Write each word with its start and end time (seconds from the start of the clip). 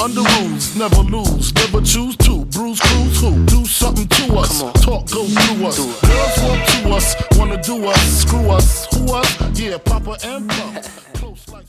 under 0.00 0.22
rules. 0.40 0.74
Never 0.76 1.02
lose, 1.02 1.52
never 1.54 1.80
choose 1.80 2.16
to. 2.18 2.44
Bruise, 2.46 2.80
cruise, 2.80 3.20
who? 3.20 3.44
Do 3.46 3.66
something 3.66 4.06
to 4.08 4.38
us. 4.38 4.60
Talk, 4.82 5.10
go 5.10 5.24
through 5.26 5.66
us. 5.66 5.78
Girls 5.78 6.38
want 6.42 6.68
to 6.68 6.94
us, 6.94 7.16
wanna 7.36 7.56
do 7.62 7.86
us. 7.86 8.00
Screw 8.20 8.50
us, 8.50 8.86
who 8.92 9.14
us? 9.14 9.58
Yeah, 9.58 9.78
Papa 9.78 10.16
and 10.24 10.48
Pump. 10.48 10.84
Close 11.14 11.46
like. 11.52 11.66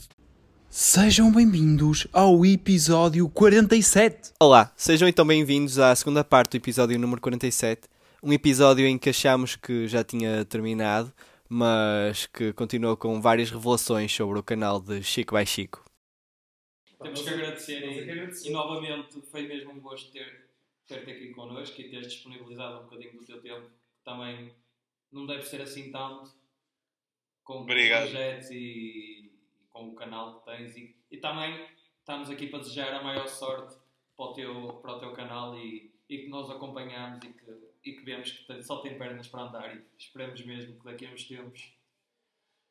Sejam 0.70 1.32
bem-vindos 1.32 2.06
ao 2.12 2.44
episódio 2.44 3.28
47. 3.28 4.32
Olá, 4.40 4.70
sejam 4.76 5.08
então 5.08 5.26
bem-vindos 5.26 5.78
à 5.78 5.94
segunda 5.94 6.22
parte 6.22 6.52
do 6.52 6.56
episódio 6.56 6.98
número 6.98 7.20
47. 7.20 7.82
Um 8.22 8.32
episódio 8.32 8.86
em 8.86 8.98
que 8.98 9.10
achamos 9.10 9.56
que 9.56 9.86
já 9.88 10.02
tinha 10.02 10.44
terminado, 10.44 11.12
mas 11.48 12.26
que 12.26 12.52
continuou 12.52 12.96
com 12.96 13.20
várias 13.20 13.50
revelações 13.50 14.12
sobre 14.12 14.38
o 14.38 14.42
canal 14.42 14.80
de 14.80 15.02
Chico 15.02 15.36
by 15.36 15.46
Chico. 15.46 15.85
Temos 17.02 17.22
que 17.22 17.28
agradecer 17.28 17.82
e, 17.84 18.48
e 18.48 18.50
novamente 18.50 19.20
foi 19.22 19.42
mesmo 19.46 19.72
um 19.72 19.80
gosto 19.80 20.10
ter, 20.12 20.48
ter-te 20.86 21.10
aqui 21.10 21.30
connosco 21.34 21.78
e 21.80 21.90
teres 21.90 22.08
disponibilizado 22.12 22.80
um 22.80 22.84
bocadinho 22.84 23.12
do 23.18 23.24
teu 23.24 23.40
tempo. 23.40 23.70
Também 24.04 24.54
não 25.12 25.26
deve 25.26 25.42
ser 25.42 25.60
assim 25.60 25.90
tanto 25.90 26.30
com 27.44 27.62
Obrigado. 27.62 28.02
projetos 28.10 28.50
e, 28.50 28.56
e 28.56 29.32
com 29.70 29.88
o 29.90 29.94
canal 29.94 30.40
que 30.40 30.46
tens 30.46 30.76
e, 30.76 30.96
e 31.10 31.18
também 31.18 31.68
estamos 31.98 32.30
aqui 32.30 32.48
para 32.48 32.60
desejar 32.60 32.92
a 32.94 33.02
maior 33.02 33.28
sorte 33.28 33.76
para 34.16 34.24
o 34.26 34.32
teu, 34.32 34.68
para 34.80 34.96
o 34.96 34.98
teu 34.98 35.12
canal 35.12 35.56
e, 35.56 35.92
e 36.08 36.18
que 36.18 36.28
nós 36.28 36.48
acompanhamos 36.50 37.22
e 37.24 37.28
que, 37.32 37.44
e 37.84 37.92
que 37.92 38.02
vemos 38.02 38.30
que 38.32 38.44
tem- 38.46 38.62
só 38.62 38.78
tem 38.80 38.96
pernas 38.98 39.28
para 39.28 39.42
andar 39.42 39.76
e 39.76 39.84
esperemos 39.98 40.44
mesmo 40.44 40.78
que 40.78 40.84
daqui 40.84 41.06
a 41.06 41.10
uns 41.10 41.24
tempos 41.24 41.72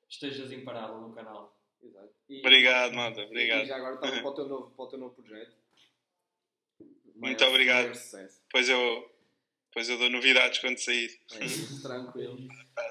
estejas 0.09 0.51
imparável 0.51 0.99
no 0.99 1.13
canal. 1.13 1.54
Exato. 1.85 2.13
E- 2.29 2.39
Obrigado, 2.39 2.93
malta. 2.93 3.21
E 3.21 3.25
Obrigado. 3.25 3.65
já 3.65 3.75
agora 3.77 3.95
estava 3.95 4.11
para 4.21 4.29
o 4.29 4.33
teu 4.35 4.47
novo, 4.47 4.71
para 4.75 4.85
o 4.85 4.87
teu 4.87 4.99
novo 4.99 5.15
projeto. 5.15 5.55
Muito 7.15 7.39
Maior- 7.39 7.49
obrigado. 7.49 7.93
Depois 8.47 8.67
eu, 8.69 9.15
depois 9.69 9.89
eu 9.89 9.97
dou 9.97 10.09
novidades 10.09 10.59
quando 10.59 10.77
sair. 10.79 11.19
É 11.39 11.45
isso, 11.45 11.81
tranquilo. 11.81 12.37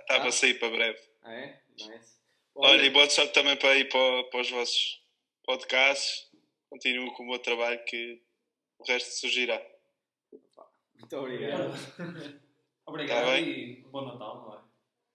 Está 0.01 0.21
para 0.21 0.33
sair 0.33 0.55
para 0.59 0.71
breve. 0.71 1.01
Ah, 1.23 1.33
é? 1.35 1.63
Nice. 1.79 2.15
Olha, 2.55 2.83
e 2.83 2.91
boa 2.91 3.09
sorte 3.11 3.33
também 3.35 3.57
para 3.57 3.75
ir 3.77 3.89
para, 3.89 4.25
para 4.25 4.41
os 4.41 4.51
vossos 4.51 5.03
podcasts. 5.45 6.31
Continuo 6.71 7.13
com 7.15 7.25
o 7.25 7.27
meu 7.31 7.39
trabalho 7.39 7.85
que 7.85 8.23
o 8.79 8.85
resto 8.85 9.11
surgirá. 9.11 9.61
Muito 10.99 11.17
obrigado. 11.17 11.73
Obrigado 12.87 13.25
Tá 13.27 13.33
bem. 13.33 13.49
e 13.49 13.85
um 13.87 13.91
bom 13.91 14.05
Natal, 14.05 14.43
não 14.43 14.59
é? 14.59 14.64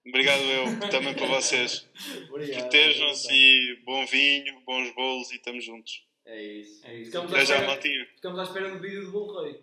Obrigado 0.08 0.42
eu 0.42 0.90
também 0.90 1.14
para 1.14 1.28
vocês. 1.28 1.88
Protejam-se 2.28 3.32
e 3.32 3.76
bom 3.86 4.06
vinho, 4.06 4.60
bons 4.62 4.94
bolos 4.96 5.32
e 5.32 5.36
estamos 5.36 5.64
juntos. 5.64 6.04
É 6.26 6.42
isso. 6.42 6.86
É 6.86 6.96
isso. 6.96 7.06
Ficamos 7.12 7.34
à 7.34 7.42
espera, 7.44 7.82
ficamos 8.16 8.40
à 8.40 8.44
espera 8.44 8.70
do 8.72 8.80
vídeo 8.80 9.06
do 9.06 9.12
Bolo 9.12 9.44
Rei. 9.44 9.60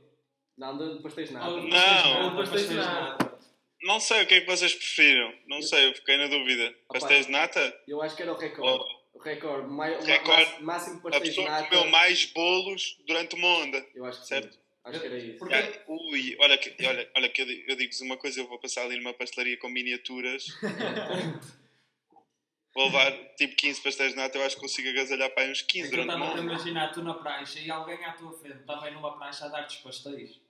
Não, 0.59 0.77
de- 0.79 0.95
depois 0.97 1.15
tens 1.15 1.31
nada. 1.31 1.47
Ah, 1.47 2.21
Não. 2.23 2.31
depois 2.31 2.51
tens 2.51 2.71
nada. 2.71 3.39
Não 3.83 4.01
sei 4.01 4.23
o 4.23 4.27
que 4.27 4.35
é 4.35 4.41
que 4.41 4.47
vocês 4.47 4.75
preferiram. 4.75 5.33
Não 5.47 5.63
sei, 5.63 5.89
eu 5.89 5.95
fiquei 5.95 6.17
na 6.17 6.27
dúvida. 6.29 6.75
Pastéis 6.89 7.27
de 7.27 7.33
nata? 7.33 7.81
Eu 7.87 8.01
acho 8.03 8.17
que 8.17 8.23
era 8.23 8.33
o 8.33 8.37
recorde. 8.37 8.69
Ou 8.69 8.97
O 9.15 9.19
recorde. 9.19 9.69
o 9.69 10.05
Recorde. 10.05 10.63
máximo 10.63 10.99
a 10.99 11.03
pastéis 11.03 11.23
de 11.25 11.29
pessoa 11.31 11.49
nata. 11.51 11.63
que 11.65 11.69
comeu 11.77 11.91
mais 11.91 12.25
bolos 12.27 12.99
durante 13.07 13.35
uma 13.37 13.49
onda. 13.59 13.87
Eu 13.95 14.05
acho 14.05 14.21
que 14.23 14.27
Certo. 14.27 14.53
sim. 14.53 14.59
Acho 14.87 15.01
que 15.01 15.07
era 15.07 15.19
isso. 15.19 15.39
Porque- 15.39 15.83
Ui, 15.89 16.37
olha, 16.39 16.57
que, 16.59 16.87
olha, 16.87 17.11
olha 17.17 17.29
que 17.29 17.43
eu, 17.43 17.47
digo- 17.47 17.65
eu 17.71 17.77
digo-vos 17.77 18.01
uma 18.03 18.17
coisa, 18.17 18.41
eu 18.41 18.47
vou 18.47 18.59
passar 18.59 18.85
ali 18.85 18.97
numa 18.97 19.13
pastelaria 19.13 19.57
com 19.59 19.69
miniaturas. 19.69 20.47
vou 22.75 22.85
levar 22.87 23.11
tipo 23.35 23.57
15 23.57 23.81
pastéis 23.83 24.11
de 24.13 24.17
nata, 24.17 24.39
eu 24.39 24.45
acho 24.45 24.55
que 24.57 24.61
consigo 24.61 24.89
agasalhar 24.89 25.31
para 25.31 25.43
aí 25.45 25.51
uns 25.51 25.63
15 25.63 25.87
É 25.87 25.91
que 25.91 25.95
eu 25.97 26.05
durante 26.05 26.09
estava 26.15 26.25
uma 26.25 26.31
a 26.31 26.41
onda. 26.43 26.53
imaginar 26.55 26.93
tu 26.93 27.03
na 27.03 27.15
prancha 27.15 27.59
e 27.59 27.71
alguém 27.71 28.05
à 28.05 28.13
tua 28.13 28.33
frente 28.39 28.65
também 28.65 28.93
numa 28.95 29.17
prancha 29.19 29.47
a 29.47 29.49
dar-te 29.49 29.77
os 29.77 29.83
pastéis. 29.83 30.41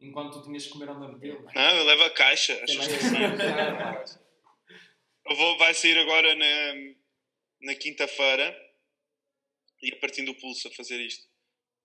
Enquanto 0.00 0.34
tu 0.34 0.44
tinhas 0.44 0.64
que 0.64 0.70
comer 0.70 0.88
ao 0.90 1.00
mesmo 1.00 1.18
tempo. 1.18 1.48
Não, 1.54 1.76
eu 1.76 1.84
levo 1.84 2.04
a 2.04 2.10
caixa. 2.10 2.54
Mais 2.76 2.86
que 2.86 2.98
sim? 3.00 3.16
assim. 3.16 4.18
Eu 5.26 5.36
vou, 5.36 5.58
vai 5.58 5.74
sair 5.74 5.98
agora 5.98 6.34
na, 6.36 6.74
na 7.62 7.74
quinta-feira 7.74 8.56
e 9.82 9.92
a 9.92 9.96
partir 9.96 10.22
do 10.22 10.34
pulso 10.34 10.68
a 10.68 10.70
fazer 10.72 11.00
isto. 11.00 11.26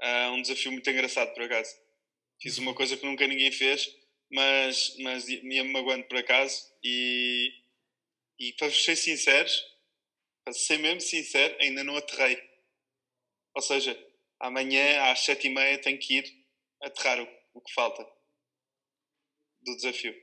Ah, 0.01 0.31
um 0.31 0.41
desafio 0.41 0.71
muito 0.71 0.89
engraçado, 0.89 1.33
por 1.33 1.43
acaso. 1.43 1.71
Fiz 2.43 2.57
uma 2.57 2.75
coisa 2.75 2.97
que 2.97 3.05
nunca 3.05 3.25
ninguém 3.25 3.53
fez, 3.53 3.89
mas, 4.29 4.97
mas 4.99 5.29
ia-me 5.29 5.63
magoando 5.71 6.03
por 6.09 6.17
acaso 6.17 6.61
e, 6.83 7.53
e 8.37 8.51
para 8.57 8.67
vos 8.67 8.83
ser 8.83 8.97
sinceros, 8.97 9.63
para 10.43 10.51
ser 10.51 10.77
mesmo 10.77 10.99
sincero, 10.99 11.55
ainda 11.61 11.85
não 11.85 11.95
aterrei. 11.95 12.37
Ou 13.55 13.61
seja, 13.61 13.97
amanhã 14.41 15.03
às 15.09 15.21
sete 15.21 15.47
e 15.47 15.51
meia 15.51 15.77
tenho 15.77 15.97
que 15.97 16.17
ir 16.17 16.45
aterrar 16.81 17.21
o, 17.21 17.27
o 17.53 17.61
que 17.61 17.73
falta 17.73 18.05
do 19.61 19.73
desafio. 19.77 20.13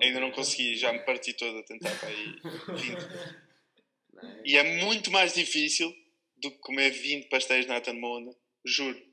Ainda 0.00 0.20
não 0.20 0.32
consegui, 0.32 0.74
já 0.74 0.90
me 0.90 1.00
parti 1.00 1.34
todo 1.34 1.58
a 1.58 1.62
tentar 1.64 1.94
para 2.00 2.08
aí 2.08 2.40
20. 2.78 3.42
E 4.44 4.56
é 4.56 4.62
muito 4.84 5.10
mais 5.10 5.34
difícil 5.34 5.92
do 6.36 6.50
que 6.50 6.58
comer 6.58 6.90
20 6.90 7.28
pastéis 7.28 7.64
de 7.64 7.68
nata 7.72 7.92
numa 7.92 8.18
onda. 8.18 8.36
Juro. 8.64 9.11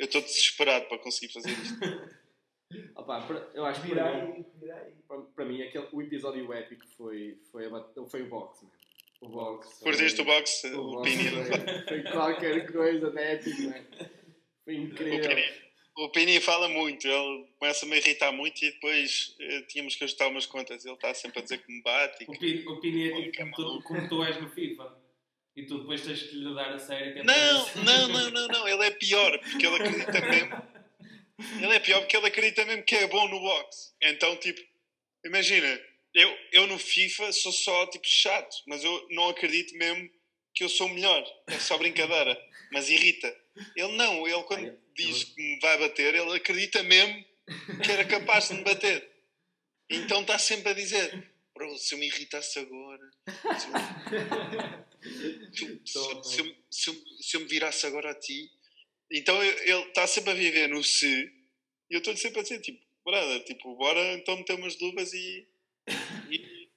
Eu 0.00 0.06
estou 0.06 0.22
desesperado 0.22 0.86
para 0.86 0.98
conseguir 0.98 1.30
fazer 1.30 1.50
isto. 1.50 1.78
Opa, 2.96 3.50
eu 3.52 3.66
acho 3.66 3.82
que 3.82 3.90
para 3.90 4.24
mim, 4.24 4.44
para, 5.06 5.20
para 5.20 5.44
mim 5.44 5.62
aquele, 5.62 5.88
o 5.92 6.00
episódio 6.00 6.50
épico 6.54 6.86
foi, 6.96 7.38
foi, 7.52 7.68
foi 8.08 8.22
o 8.22 8.28
box, 8.28 8.62
man. 8.62 8.70
O 9.20 9.28
box. 9.28 9.80
Curtiste 9.80 10.22
o 10.22 10.24
box? 10.24 10.64
o 10.64 10.80
O 10.80 10.90
box 10.92 11.10
Pini. 11.10 11.28
Foi, 11.28 11.82
foi 11.86 12.12
qualquer 12.12 12.72
coisa 12.72 13.10
de 13.10 13.20
épico, 13.20 13.62
man. 13.62 13.84
Foi 14.64 14.74
O 14.74 14.80
incrível. 14.84 15.28
Pini. 15.28 15.70
O 15.98 16.08
Pini 16.08 16.40
fala 16.40 16.66
muito, 16.66 17.06
ele 17.06 17.46
começa-me 17.58 17.92
a 17.92 17.98
irritar 17.98 18.32
muito 18.32 18.64
e 18.64 18.70
depois 18.70 19.36
eh, 19.38 19.62
tínhamos 19.62 19.96
que 19.96 20.04
ajustar 20.04 20.28
umas 20.28 20.46
contas. 20.46 20.86
Ele 20.86 20.94
está 20.94 21.12
sempre 21.12 21.40
a 21.40 21.42
dizer 21.42 21.58
que 21.58 21.70
me 21.70 21.82
bate. 21.82 22.24
O. 22.26 22.38
Pini, 22.38 22.66
o 22.66 22.80
Pini 22.80 23.10
é 23.10 23.22
tipo 23.22 23.36
como 23.36 23.54
tu, 23.54 23.82
como 23.82 24.08
tu 24.08 24.24
és 24.24 24.40
no 24.40 24.48
FIFA. 24.48 24.99
E 25.56 25.66
tu 25.66 25.78
depois 25.80 26.00
tens 26.02 26.22
que 26.22 26.36
lhe 26.36 26.54
dar 26.54 26.72
a 26.72 26.78
sério. 26.78 27.12
que 27.12 27.18
é 27.20 27.22
Não, 27.24 27.64
para- 27.66 27.82
não, 27.82 28.08
não, 28.08 28.30
não, 28.30 28.48
não. 28.48 28.68
Ele 28.68 28.84
é 28.84 28.90
pior 28.90 29.38
porque 29.38 29.66
ele 29.66 29.76
acredita 29.76 30.20
mesmo. 30.20 30.62
Ele 31.58 31.74
é 31.74 31.80
pior 31.80 32.00
porque 32.00 32.16
ele 32.16 32.26
acredita 32.26 32.64
mesmo 32.64 32.82
que 32.84 32.94
é 32.96 33.06
bom 33.06 33.28
no 33.28 33.40
boxe. 33.40 33.92
Então, 34.02 34.36
tipo, 34.36 34.60
imagina, 35.24 35.80
eu, 36.14 36.38
eu 36.52 36.66
no 36.66 36.78
FIFA 36.78 37.32
sou 37.32 37.52
só 37.52 37.86
tipo 37.88 38.06
chato, 38.06 38.54
mas 38.66 38.84
eu 38.84 39.06
não 39.10 39.28
acredito 39.28 39.74
mesmo 39.76 40.08
que 40.54 40.64
eu 40.64 40.68
sou 40.68 40.88
melhor. 40.88 41.24
É 41.48 41.58
só 41.58 41.76
brincadeira. 41.78 42.40
Mas 42.72 42.88
irrita. 42.88 43.34
Ele 43.76 43.96
não, 43.96 44.26
ele 44.28 44.42
quando 44.44 44.64
Ai, 44.66 44.76
diz 44.94 45.24
que 45.24 45.42
me 45.42 45.58
vai 45.60 45.76
bater, 45.78 46.14
ele 46.14 46.36
acredita 46.36 46.82
mesmo 46.84 47.24
que 47.82 47.90
era 47.90 48.04
capaz 48.04 48.48
de 48.48 48.54
me 48.54 48.62
bater. 48.62 49.10
Então 49.90 50.20
está 50.20 50.38
sempre 50.38 50.70
a 50.70 50.74
dizer: 50.74 51.32
Bro, 51.52 51.76
se 51.76 51.94
eu 51.94 51.98
me 51.98 52.06
irritasse 52.06 52.58
agora, 52.60 53.10
se 53.58 53.66
eu, 53.66 53.72
se, 55.02 55.50
se- 55.52 55.80
se 55.84 55.98
eu- 56.40 56.54
se 56.70 56.90
eu- 56.90 57.04
se 57.20 57.36
eu 57.36 57.40
me 57.40 57.46
virasse 57.46 57.86
agora 57.86 58.10
a 58.10 58.14
ti. 58.14 58.50
Então 59.10 59.42
ele 59.42 59.72
está 59.88 60.06
sempre 60.06 60.30
a 60.30 60.34
viver 60.34 60.68
no 60.68 60.82
se 60.84 61.06
e 61.90 61.94
eu 61.94 61.98
estou 61.98 62.16
sempre 62.16 62.40
a 62.40 62.42
dizer: 62.42 62.60
tipo, 62.60 62.80
brother, 63.04 63.42
tipo, 63.44 63.74
bora 63.76 64.00
então 64.14 64.36
meter 64.36 64.54
umas 64.56 64.78
luvas 64.80 65.12
e, 65.12 65.46
e, 66.30 66.36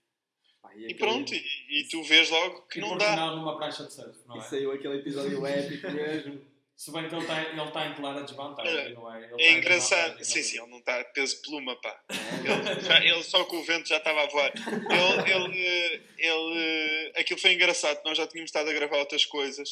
e 0.76 0.86
aquele- 0.86 0.94
pronto. 0.96 1.34
E, 1.34 1.44
e 1.70 1.88
tu 1.90 2.02
vês 2.04 2.30
logo 2.30 2.62
que 2.64 2.80
E 2.80 2.82
não 2.82 2.98
dá. 2.98 3.12
final 3.12 3.36
numa 3.38 3.58
prancha 3.58 3.84
de 3.86 3.94
surf, 3.94 4.18
não 4.28 4.38
E 4.38 4.40
é? 4.40 4.42
saiu 4.44 4.72
aquele 4.72 4.96
episódio 5.00 5.46
épico 5.46 5.92
mesmo. 5.92 6.53
Se 6.76 6.92
bem 6.92 7.08
que 7.08 7.14
ele 7.16 7.22
está 7.22 7.42
ele 7.44 7.72
tá 7.72 7.88
em 7.88 7.96
clara 7.96 8.24
desvantagem, 8.24 8.94
não 8.94 9.14
é? 9.14 9.20
Ele 9.20 9.30
tá 9.30 9.36
É 9.40 9.52
em 9.52 9.58
engraçado. 9.58 10.24
Sim, 10.24 10.40
é? 10.40 10.44
sim, 10.44 10.58
ele 10.60 10.70
não 10.72 10.80
está 10.80 11.04
peso 11.06 11.36
de 11.36 11.42
pluma, 11.44 11.80
pá. 11.82 12.04
Ele, 12.10 12.82
já- 12.82 13.04
ele 13.06 13.24
só 13.24 13.46
com 13.46 13.58
o 13.58 13.64
vento 13.64 13.88
já 13.88 13.98
estava 13.98 14.24
a 14.24 14.28
voar. 14.28 14.52
Ele, 14.56 15.32
ele, 15.60 16.04
ele, 16.18 17.14
aquilo 17.16 17.40
foi 17.40 17.54
engraçado. 17.54 18.04
Nós 18.04 18.18
já 18.18 18.28
tínhamos 18.28 18.50
estado 18.50 18.70
a 18.70 18.74
gravar 18.74 18.98
outras 18.98 19.26
coisas 19.26 19.70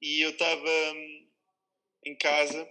e 0.00 0.20
eu 0.24 0.30
estava 0.30 0.92
hum, 0.92 1.28
em 2.04 2.16
casa 2.16 2.68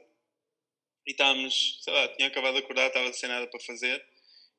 e 1.07 1.11
estávamos, 1.11 1.79
sei 1.83 1.93
lá, 1.93 2.07
tinha 2.09 2.27
acabado 2.27 2.53
de 2.53 2.59
acordar, 2.59 2.87
estava 2.87 3.11
sem 3.13 3.27
nada 3.27 3.47
para 3.47 3.59
fazer 3.59 4.03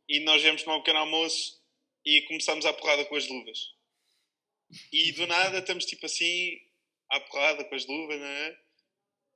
e 0.08 0.20
nós 0.20 0.42
viemos 0.42 0.62
tomar 0.62 0.76
um 0.76 0.80
pequeno 0.80 0.98
almoço 0.98 1.60
e 2.04 2.22
começámos 2.22 2.66
a 2.66 2.72
porrada 2.72 3.04
com 3.04 3.16
as 3.16 3.26
luvas. 3.28 3.58
E 4.92 5.12
do 5.12 5.26
nada 5.26 5.58
estamos 5.58 5.84
tipo 5.86 6.06
assim, 6.06 6.58
à 7.10 7.20
porrada 7.20 7.64
com 7.64 7.74
as 7.74 7.86
luvas, 7.86 8.18
não 8.18 8.26
é? 8.26 8.65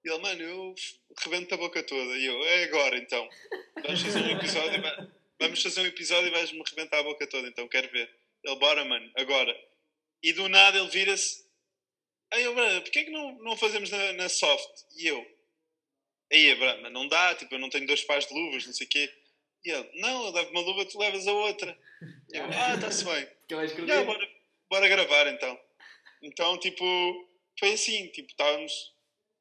E 0.05 0.08
ele, 0.08 0.19
mano, 0.19 0.43
eu 0.43 0.75
rebento 1.23 1.55
a 1.55 1.58
boca 1.58 1.82
toda. 1.82 2.17
E 2.17 2.25
eu, 2.26 2.43
é 2.44 2.64
agora 2.64 2.97
então. 2.97 3.29
Vamos 3.82 4.00
fazer 4.02 4.20
um 4.23 4.31
episódio, 4.31 4.75
e 4.79 4.81
vai- 4.81 5.08
vamos 5.38 5.62
fazer 5.62 5.81
um 5.82 5.87
episódio 5.87 6.29
e 6.29 6.31
vais-me 6.31 6.62
rebentar 6.69 7.00
a 7.00 7.02
boca 7.02 7.26
toda, 7.26 7.49
então 7.49 7.69
quero 7.69 7.91
ver. 7.91 8.11
Ele, 8.44 8.56
bora, 8.56 8.85
mano, 8.85 9.11
agora. 9.17 9.55
E 10.23 10.32
do 10.32 10.49
nada 10.49 10.79
ele 10.79 10.88
vira-se. 10.88 11.44
Aí 12.32 12.43
eu, 12.44 12.55
Brana, 12.55 12.81
porquê 12.81 13.00
é 13.00 13.05
que 13.05 13.11
não, 13.11 13.32
não 13.43 13.56
fazemos 13.56 13.91
na, 13.91 14.12
na 14.14 14.29
soft? 14.29 14.82
E 14.97 15.06
eu, 15.06 15.26
aí, 16.32 16.55
Brana, 16.55 16.88
não 16.91 17.06
dá, 17.08 17.35
tipo, 17.35 17.55
eu 17.55 17.58
não 17.58 17.69
tenho 17.69 17.87
dois 17.87 18.02
pares 18.05 18.26
de 18.26 18.35
luvas, 18.35 18.67
não 18.67 18.73
sei 18.73 18.87
o 18.87 18.91
quê. 18.91 19.12
E 19.64 19.70
ele, 19.70 19.91
não, 20.00 20.26
eu 20.26 20.32
levo 20.32 20.50
uma 20.50 20.61
luva, 20.61 20.85
tu 20.87 20.99
levas 20.99 21.26
a 21.26 21.32
outra. 21.32 21.76
E 22.32 22.37
eu, 22.38 22.44
ah, 22.44 22.75
está-se 22.75 23.05
bem. 23.05 23.29
Já, 23.87 24.02
bora, 24.05 24.31
bora 24.70 24.88
gravar 24.88 25.26
então. 25.26 25.61
Então, 26.23 26.58
tipo, 26.58 26.85
foi 27.58 27.73
assim, 27.73 28.08
tipo, 28.08 28.31
estávamos. 28.31 28.73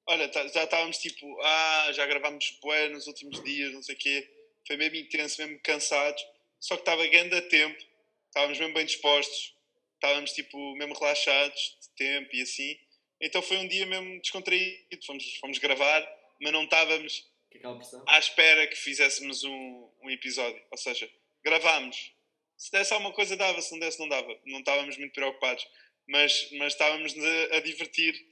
Olha, 0.10 0.28
tá- 0.28 0.48
já 0.48 0.64
estávamos 0.64 0.98
tipo, 0.98 1.40
ah, 1.40 1.92
já 1.94 2.04
gravámos 2.08 2.58
bué 2.64 2.90
nos 2.90 3.06
últimos 3.06 3.44
dias, 3.44 3.72
não 3.72 3.84
sei 3.84 3.94
o 3.94 3.98
quê. 3.98 4.28
Foi 4.66 4.76
mesmo 4.76 4.96
intenso, 4.96 5.40
mesmo 5.40 5.60
cansados. 5.60 6.26
Só 6.60 6.76
que 6.76 6.82
estava 6.82 7.06
grande 7.06 7.36
a 7.36 7.42
tempo, 7.44 7.78
estávamos 8.26 8.58
mesmo 8.58 8.74
bem 8.74 8.86
dispostos, 8.88 9.56
estávamos 9.94 10.32
tipo, 10.32 10.76
mesmo 10.78 10.96
relaxados 10.96 11.78
de 11.80 11.90
tempo 11.96 12.36
e 12.36 12.42
assim. 12.42 12.76
Então 13.22 13.40
foi 13.44 13.58
um 13.58 13.68
dia 13.68 13.86
mesmo 13.86 14.20
descontraído, 14.20 15.06
fomos, 15.06 15.36
fomos 15.36 15.58
gravar, 15.60 16.02
mas 16.42 16.52
não 16.52 16.64
estávamos 16.64 17.30
à 18.08 18.18
espera 18.18 18.66
que 18.66 18.76
fizéssemos 18.76 19.44
um, 19.44 19.90
um 20.02 20.10
episódio. 20.10 20.60
Ou 20.72 20.78
seja, 20.78 21.08
gravámos. 21.44 22.12
Se 22.58 22.72
desse 22.72 22.92
alguma 22.94 23.14
coisa, 23.14 23.38
dava. 23.38 23.62
Se 23.62 23.72
não 23.74 23.80
desse, 23.80 24.00
não 24.00 24.10
dava. 24.10 24.36
Não 24.44 24.60
estávamos 24.60 24.98
muito 24.98 25.14
preocupados. 25.14 25.68
Mas, 26.08 26.50
mas 26.54 26.74
estávamos 26.74 27.14
a, 27.16 27.58
a 27.58 27.60
divertir. 27.60 28.28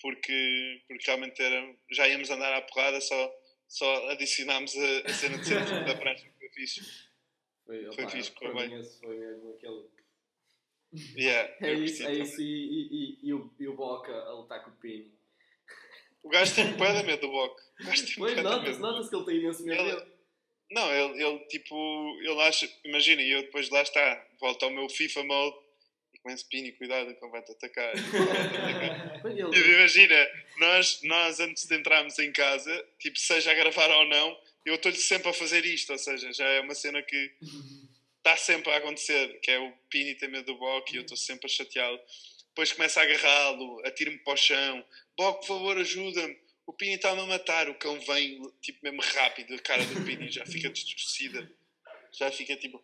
Porque, 0.00 0.82
porque 0.86 1.04
realmente 1.06 1.42
era, 1.42 1.74
já 1.90 2.08
íamos 2.08 2.30
andar 2.30 2.52
à 2.54 2.62
porrada, 2.62 3.00
só, 3.00 3.34
só 3.66 4.10
adicionámos 4.10 4.74
a, 4.76 4.98
a 5.06 5.12
cena 5.12 5.38
de 5.38 5.46
centro 5.46 5.84
da 5.84 5.94
prancha. 5.96 6.24
que 6.24 6.38
Foi 6.38 6.48
fixe. 6.50 6.80
Foi, 7.66 7.84
Foi 7.92 8.04
opá, 8.04 8.08
fixe, 8.12 8.30
correu 8.32 8.54
mim 8.68 8.80
esse 8.80 9.00
foi 9.00 9.18
mesmo 9.18 9.54
aquele. 9.54 9.84
Yeah, 11.16 11.54
É 11.60 11.72
isso, 11.74 12.02
é 12.06 12.14
isso. 12.14 12.40
E, 12.40 12.44
e, 12.44 12.88
e, 13.24 13.28
e, 13.28 13.34
o, 13.34 13.52
e 13.58 13.68
o 13.68 13.74
Boca 13.74 14.12
a 14.12 14.32
lutar 14.32 14.64
com 14.64 14.70
o 14.70 14.74
Pini. 14.76 15.12
O 16.22 16.28
gajo 16.30 16.54
tem 16.54 16.72
bué 16.76 16.92
da 16.92 17.02
medo 17.02 17.20
do 17.26 17.30
Boc. 17.32 17.58
O 17.80 17.84
gajo 17.84 18.06
tem 18.06 18.14
Pois, 18.16 18.42
nota-se, 18.42 18.80
nota-se 18.80 19.10
que 19.10 19.16
ele 19.16 19.24
tem 19.24 19.36
imenso 19.36 19.64
medo 19.64 19.80
Ele- 19.82 19.96
dele. 19.96 20.12
Não, 20.70 20.92
ele, 20.92 21.22
ele 21.24 21.38
tipo, 21.46 22.18
ele 22.20 22.40
acha, 22.42 22.68
imagina, 22.84 23.22
e 23.22 23.30
eu 23.30 23.42
depois 23.42 23.70
lá 23.70 23.80
está, 23.80 24.26
volto 24.38 24.62
ao 24.64 24.70
meu 24.70 24.86
FIFA 24.88 25.24
mode 25.24 25.56
e 26.14 26.18
começo, 26.18 26.46
Pini, 26.48 26.72
cuidado, 26.72 27.14
que 27.14 27.24
ele 27.24 27.30
vai-te 27.32 27.52
atacar. 27.52 27.92
vai-te 27.96 28.56
atacar. 28.56 29.36
E 29.36 29.40
ele- 29.40 29.74
Imagina, 29.76 30.28
nós, 30.58 31.00
nós 31.02 31.40
antes 31.40 31.66
de 31.66 31.74
entrarmos 31.76 32.18
em 32.18 32.32
casa, 32.32 32.86
tipo, 32.98 33.18
seja 33.18 33.50
a 33.50 33.54
gravar 33.54 33.90
ou 33.90 34.06
não, 34.06 34.38
eu 34.64 34.74
estou-lhe 34.74 34.96
sempre 34.98 35.28
a 35.28 35.32
fazer 35.32 35.64
isto, 35.64 35.92
ou 35.92 35.98
seja, 35.98 36.32
já 36.32 36.46
é 36.48 36.60
uma 36.60 36.74
cena 36.74 37.02
que 37.02 37.32
está 38.18 38.36
sempre 38.36 38.70
a 38.72 38.76
acontecer, 38.78 39.38
que 39.40 39.50
é 39.50 39.58
o 39.58 39.72
Pini 39.90 40.14
ter 40.14 40.28
medo 40.28 40.46
do 40.52 40.58
Boc 40.58 40.90
e 40.92 40.96
eu 40.96 41.02
estou 41.02 41.16
sempre 41.16 41.46
a 41.46 41.48
chateá-lo. 41.48 41.98
Depois 42.48 42.72
começa 42.72 43.00
a 43.00 43.04
agarrá-lo, 43.04 43.80
atira-me 43.86 44.18
para 44.18 44.32
o 44.34 44.36
chão, 44.36 44.84
Boc, 45.16 45.40
por 45.40 45.46
favor, 45.46 45.78
ajuda-me. 45.78 46.36
O 46.66 46.72
Pini 46.72 46.94
está-me 46.96 47.20
a 47.22 47.24
matar, 47.26 47.68
o 47.70 47.74
cão 47.76 47.98
vem, 48.00 48.42
tipo, 48.60 48.80
mesmo 48.82 49.00
rápido, 49.00 49.54
a 49.54 49.58
cara 49.58 49.82
do 49.84 50.04
Pini 50.04 50.30
já 50.30 50.44
fica 50.44 50.68
distorcida. 50.68 51.50
Já 52.12 52.30
fica 52.30 52.56
tipo. 52.56 52.82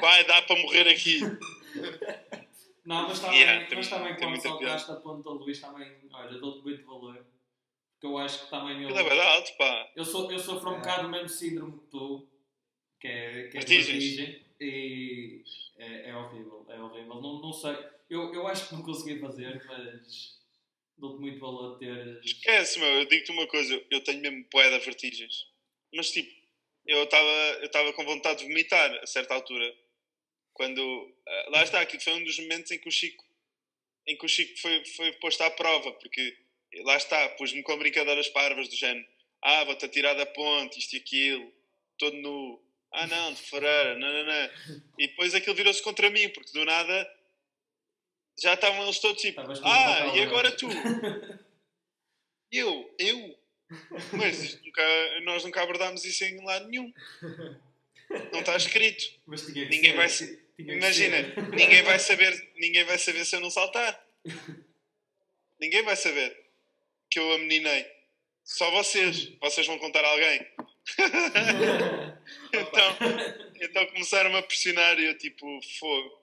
Vai, 0.00 0.24
dá 0.24 0.42
para 0.42 0.56
morrer 0.60 0.88
aqui. 0.88 1.20
Não, 2.84 3.06
mas 3.06 3.20
também, 3.20 3.40
Yeah, 3.40 3.66
tem- 3.66 3.78
mas 3.78 3.88
também 3.88 4.16
tem 4.16 4.18
quando 4.18 4.30
muita 4.30 4.48
saltaste 4.48 4.90
a 4.90 4.96
ponta 4.96 5.28
Luís, 5.30 5.60
também, 5.60 5.92
olha, 6.12 6.38
dou-te 6.38 6.62
muito 6.62 6.84
valor. 6.86 7.14
Porque 7.14 8.06
eu 8.06 8.18
acho 8.18 8.44
que 8.44 8.50
também 8.50 8.82
eu. 8.82 8.90
Ele 8.90 8.98
é 8.98 9.02
bué 9.02 9.14
de 9.14 9.20
alto, 9.20 9.56
pá. 9.58 9.92
Eu, 9.96 10.04
sou, 10.04 10.30
eu 10.30 10.38
sofro 10.38 10.70
um 10.70 10.76
bocado 10.76 11.04
do 11.04 11.10
mesmo 11.10 11.28
síndrome 11.28 11.72
que 11.80 11.86
tu, 11.90 12.28
que 13.00 13.08
é, 13.08 13.48
que 13.48 13.58
é 13.58 13.60
vertigem, 13.60 14.42
e 14.60 15.42
é, 15.76 16.10
é 16.10 16.16
horrível, 16.16 16.66
é 16.70 16.80
horrível. 16.80 17.14
Não, 17.20 17.40
não 17.40 17.52
sei, 17.52 17.76
eu, 18.08 18.32
eu 18.32 18.46
acho 18.46 18.68
que 18.68 18.74
não 18.74 18.82
consegui 18.82 19.20
fazer, 19.20 19.62
mas 19.66 20.38
dou-te 20.96 21.20
muito 21.20 21.40
valor 21.40 21.78
de 21.78 21.86
ter. 21.86 22.24
Esquece, 22.24 22.78
meu, 22.78 22.88
eu 22.88 23.04
digo-te 23.06 23.30
uma 23.32 23.46
coisa, 23.46 23.82
eu 23.90 24.00
tenho 24.02 24.20
mesmo 24.20 24.44
de 24.44 24.84
vertigens. 24.84 25.46
Mas 25.94 26.10
tipo, 26.10 26.37
eu 26.88 27.04
estava 27.04 27.30
eu 27.60 27.66
estava 27.66 27.92
com 27.92 28.04
vontade 28.04 28.40
de 28.40 28.46
vomitar 28.46 28.92
a 29.02 29.06
certa 29.06 29.34
altura. 29.34 29.72
Quando. 30.54 31.14
ah, 31.26 31.46
lá 31.50 31.62
está, 31.62 31.80
aquilo 31.80 32.02
foi 32.02 32.14
um 32.14 32.24
dos 32.24 32.38
momentos 32.40 32.72
em 32.72 32.78
que 32.78 32.88
o 32.88 32.92
Chico. 32.92 33.24
Em 34.06 34.16
que 34.16 34.24
o 34.24 34.28
Chico 34.28 34.58
foi, 34.58 34.84
foi 34.86 35.12
posto 35.12 35.42
à 35.42 35.50
prova, 35.50 35.92
porque 35.92 36.36
lá 36.82 36.96
está, 36.96 37.28
pus-me 37.30 37.62
com 37.62 37.78
brincadeiras 37.78 38.28
parvas 38.30 38.68
do 38.68 38.74
género. 38.74 39.06
Ah, 39.42 39.64
vou-te 39.64 39.84
atirar 39.84 40.16
da 40.16 40.26
ponte, 40.26 40.78
isto 40.78 40.94
e 40.94 40.98
aquilo, 40.98 41.52
todo 41.98 42.16
nu. 42.16 42.60
Ah 42.90 43.06
não, 43.06 43.34
de 43.34 43.42
Ferreira, 43.42 43.96
não, 43.98 44.10
não, 44.10 44.24
não. 44.24 44.82
E 44.98 45.08
depois 45.08 45.34
aquilo 45.34 45.54
virou-se 45.54 45.82
contra 45.82 46.08
mim, 46.08 46.28
porque 46.30 46.52
do 46.52 46.64
nada 46.64 47.18
já 48.40 48.54
estavam 48.54 48.84
eles 48.84 48.98
todos 48.98 49.20
tipo, 49.20 49.40
ah, 49.40 50.16
e 50.16 50.22
agora 50.22 50.50
tu? 50.52 50.68
Eu? 52.50 52.94
Eu? 52.98 53.37
Mas 54.12 54.60
nunca- 54.62 55.20
nós 55.24 55.44
nunca 55.44 55.62
abordámos 55.62 56.04
isso 56.04 56.24
em 56.24 56.42
lado 56.44 56.68
nenhum. 56.68 56.92
Não 58.32 58.40
está 58.40 58.56
escrito. 58.56 59.04
Mas 59.26 59.42
tinha 59.42 59.66
que 59.66 59.70
Ninguém 59.76 59.90
ser, 59.90 59.96
vai 59.96 60.08
se- 60.08 60.26
tinha 60.56 60.68
que 60.68 60.72
Imagina, 60.74 61.16
ser. 61.34 61.48
ninguém 61.50 61.82
vai 61.82 61.98
saber, 61.98 62.50
ninguém 62.56 62.84
vai 62.84 62.98
saber 62.98 63.24
se 63.24 63.36
eu 63.36 63.40
não 63.40 63.50
saltar. 63.50 64.06
Ninguém 65.60 65.82
vai 65.82 65.96
saber 65.96 66.36
que 67.10 67.18
eu 67.18 67.32
a 67.32 67.38
meninei. 67.38 67.86
Só 68.44 68.70
vocês. 68.70 69.32
Vocês 69.40 69.66
vão 69.66 69.78
contar 69.78 70.02
a 70.04 70.08
alguém. 70.08 70.46
então, 72.52 72.96
então 73.60 73.86
começaram 73.86 74.34
a 74.36 74.42
pressionar 74.42 74.98
e 74.98 75.04
eu 75.06 75.18
tipo, 75.18 75.60
fogo. 75.78 76.18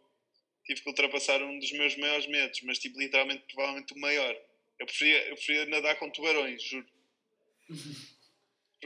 Tive 0.65 0.81
que 0.81 0.89
ultrapassar 0.89 1.41
um 1.44 1.59
dos 1.59 1.71
meus 1.74 1.95
maiores 1.98 2.25
medos, 2.25 2.59
mas 2.62 2.80
tipo, 2.80 2.98
literalmente, 3.00 3.44
provavelmente 3.53 3.94
o 3.94 4.00
maior. 4.00 4.36
Eu 4.80 4.86
preferia, 4.88 5.27
eu 5.30 5.36
preferia 5.36 5.65
nadar 5.68 5.95
com 5.98 6.09
tubarões, 6.09 6.63
juro. 6.63 6.88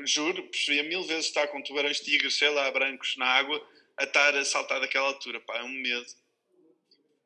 Juro, 0.06 0.48
preferia 0.50 0.84
mil 0.84 1.04
vezes 1.04 1.26
estar 1.26 1.48
com 1.48 1.62
tubarões 1.62 2.00
tigres, 2.00 2.38
sei 2.38 2.50
lá, 2.50 2.72
brancos 2.72 3.18
na 3.18 3.26
água, 3.26 3.62
a 3.98 4.04
estar 4.04 4.36
a 4.36 4.46
saltar 4.46 4.80
daquela 4.80 5.08
altura. 5.08 5.42
Pá, 5.42 5.58
é 5.58 5.64
um 5.64 5.70
medo. 5.70 6.06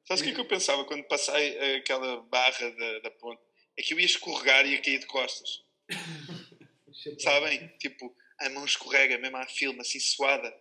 Sabes 0.06 0.22
o 0.22 0.24
que 0.24 0.32
é 0.32 0.34
que 0.34 0.40
eu 0.40 0.48
pensava 0.48 0.84
quando 0.86 1.04
passei 1.04 1.78
aquela 1.78 2.22
barra 2.24 2.70
da, 2.72 3.00
da 3.00 3.12
ponte? 3.12 3.42
É 3.78 3.82
que 3.82 3.94
eu 3.94 4.00
ia 4.00 4.06
escorregar 4.06 4.66
e 4.66 4.72
ia 4.72 4.82
cair 4.82 5.00
de 5.00 5.06
costas. 5.06 5.64
Sabem? 7.20 7.68
Tipo, 7.80 8.16
a 8.40 8.50
mão 8.50 8.66
escorrega 8.66 9.18
mesmo 9.18 9.38
à 9.38 9.46
filme, 9.48 9.80
assim 9.80 10.00
suada. 10.00 10.54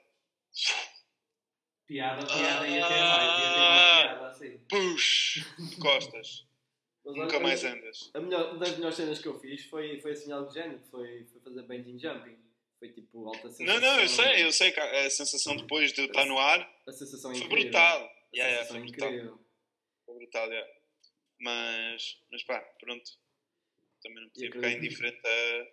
Piada, 1.87 2.25
piada, 2.25 2.69
ia 2.69 2.87
ter 2.87 3.01
mais, 3.01 3.41
ia 3.41 3.53
ter 3.53 3.59
mais 3.59 4.03
piada, 4.03 4.29
assim. 4.29 4.59
Push! 4.69 5.45
De 5.71 5.77
costas. 5.77 6.47
Mas 7.05 7.17
Nunca 7.17 7.37
olha, 7.37 7.43
mais 7.43 7.65
andas. 7.65 8.11
A 8.15 8.21
melhor, 8.21 8.59
das 8.59 8.77
melhores 8.77 8.97
cenas 8.97 9.19
que 9.19 9.27
eu 9.27 9.39
fiz 9.41 9.65
foi, 9.67 10.01
foi 10.01 10.13
assim 10.13 10.31
algo 10.33 10.49
de 10.49 10.55
género, 10.55 10.81
foi, 10.91 11.25
foi 11.27 11.41
fazer 11.41 11.63
bungee 11.63 11.99
jumping. 11.99 12.39
Foi 12.79 12.89
tipo 12.93 13.27
alta 13.27 13.49
sensação. 13.51 13.67
Não, 13.67 13.81
não, 13.81 14.01
eu 14.01 14.09
sei, 14.09 14.45
eu 14.45 14.53
sei 14.53 14.73
que 14.73 14.81
a 14.81 15.11
sensação 15.11 15.57
depois 15.57 15.93
de 15.93 16.03
estar 16.03 16.25
no 16.27 16.39
ar 16.39 16.61
A 16.87 16.93
sensação 16.93 17.31
foi 17.35 17.41
incrível. 17.41 17.63
brutal. 17.71 17.99
A 18.05 18.13
Yeah, 18.35 18.51
yeah, 18.51 18.63
sensação 18.67 18.81
foi 18.81 18.91
brutal. 18.91 19.09
incrível. 19.09 19.39
Foi 20.07 20.15
brutal, 20.17 20.49
yeah. 20.49 20.73
Mas, 21.41 22.19
mas 22.31 22.43
pá, 22.45 22.61
pronto. 22.81 23.11
Também 24.03 24.23
não 24.23 24.31
podia 24.31 24.51
ficar 24.51 24.71
indiferente 24.71 25.21
a 25.27 25.67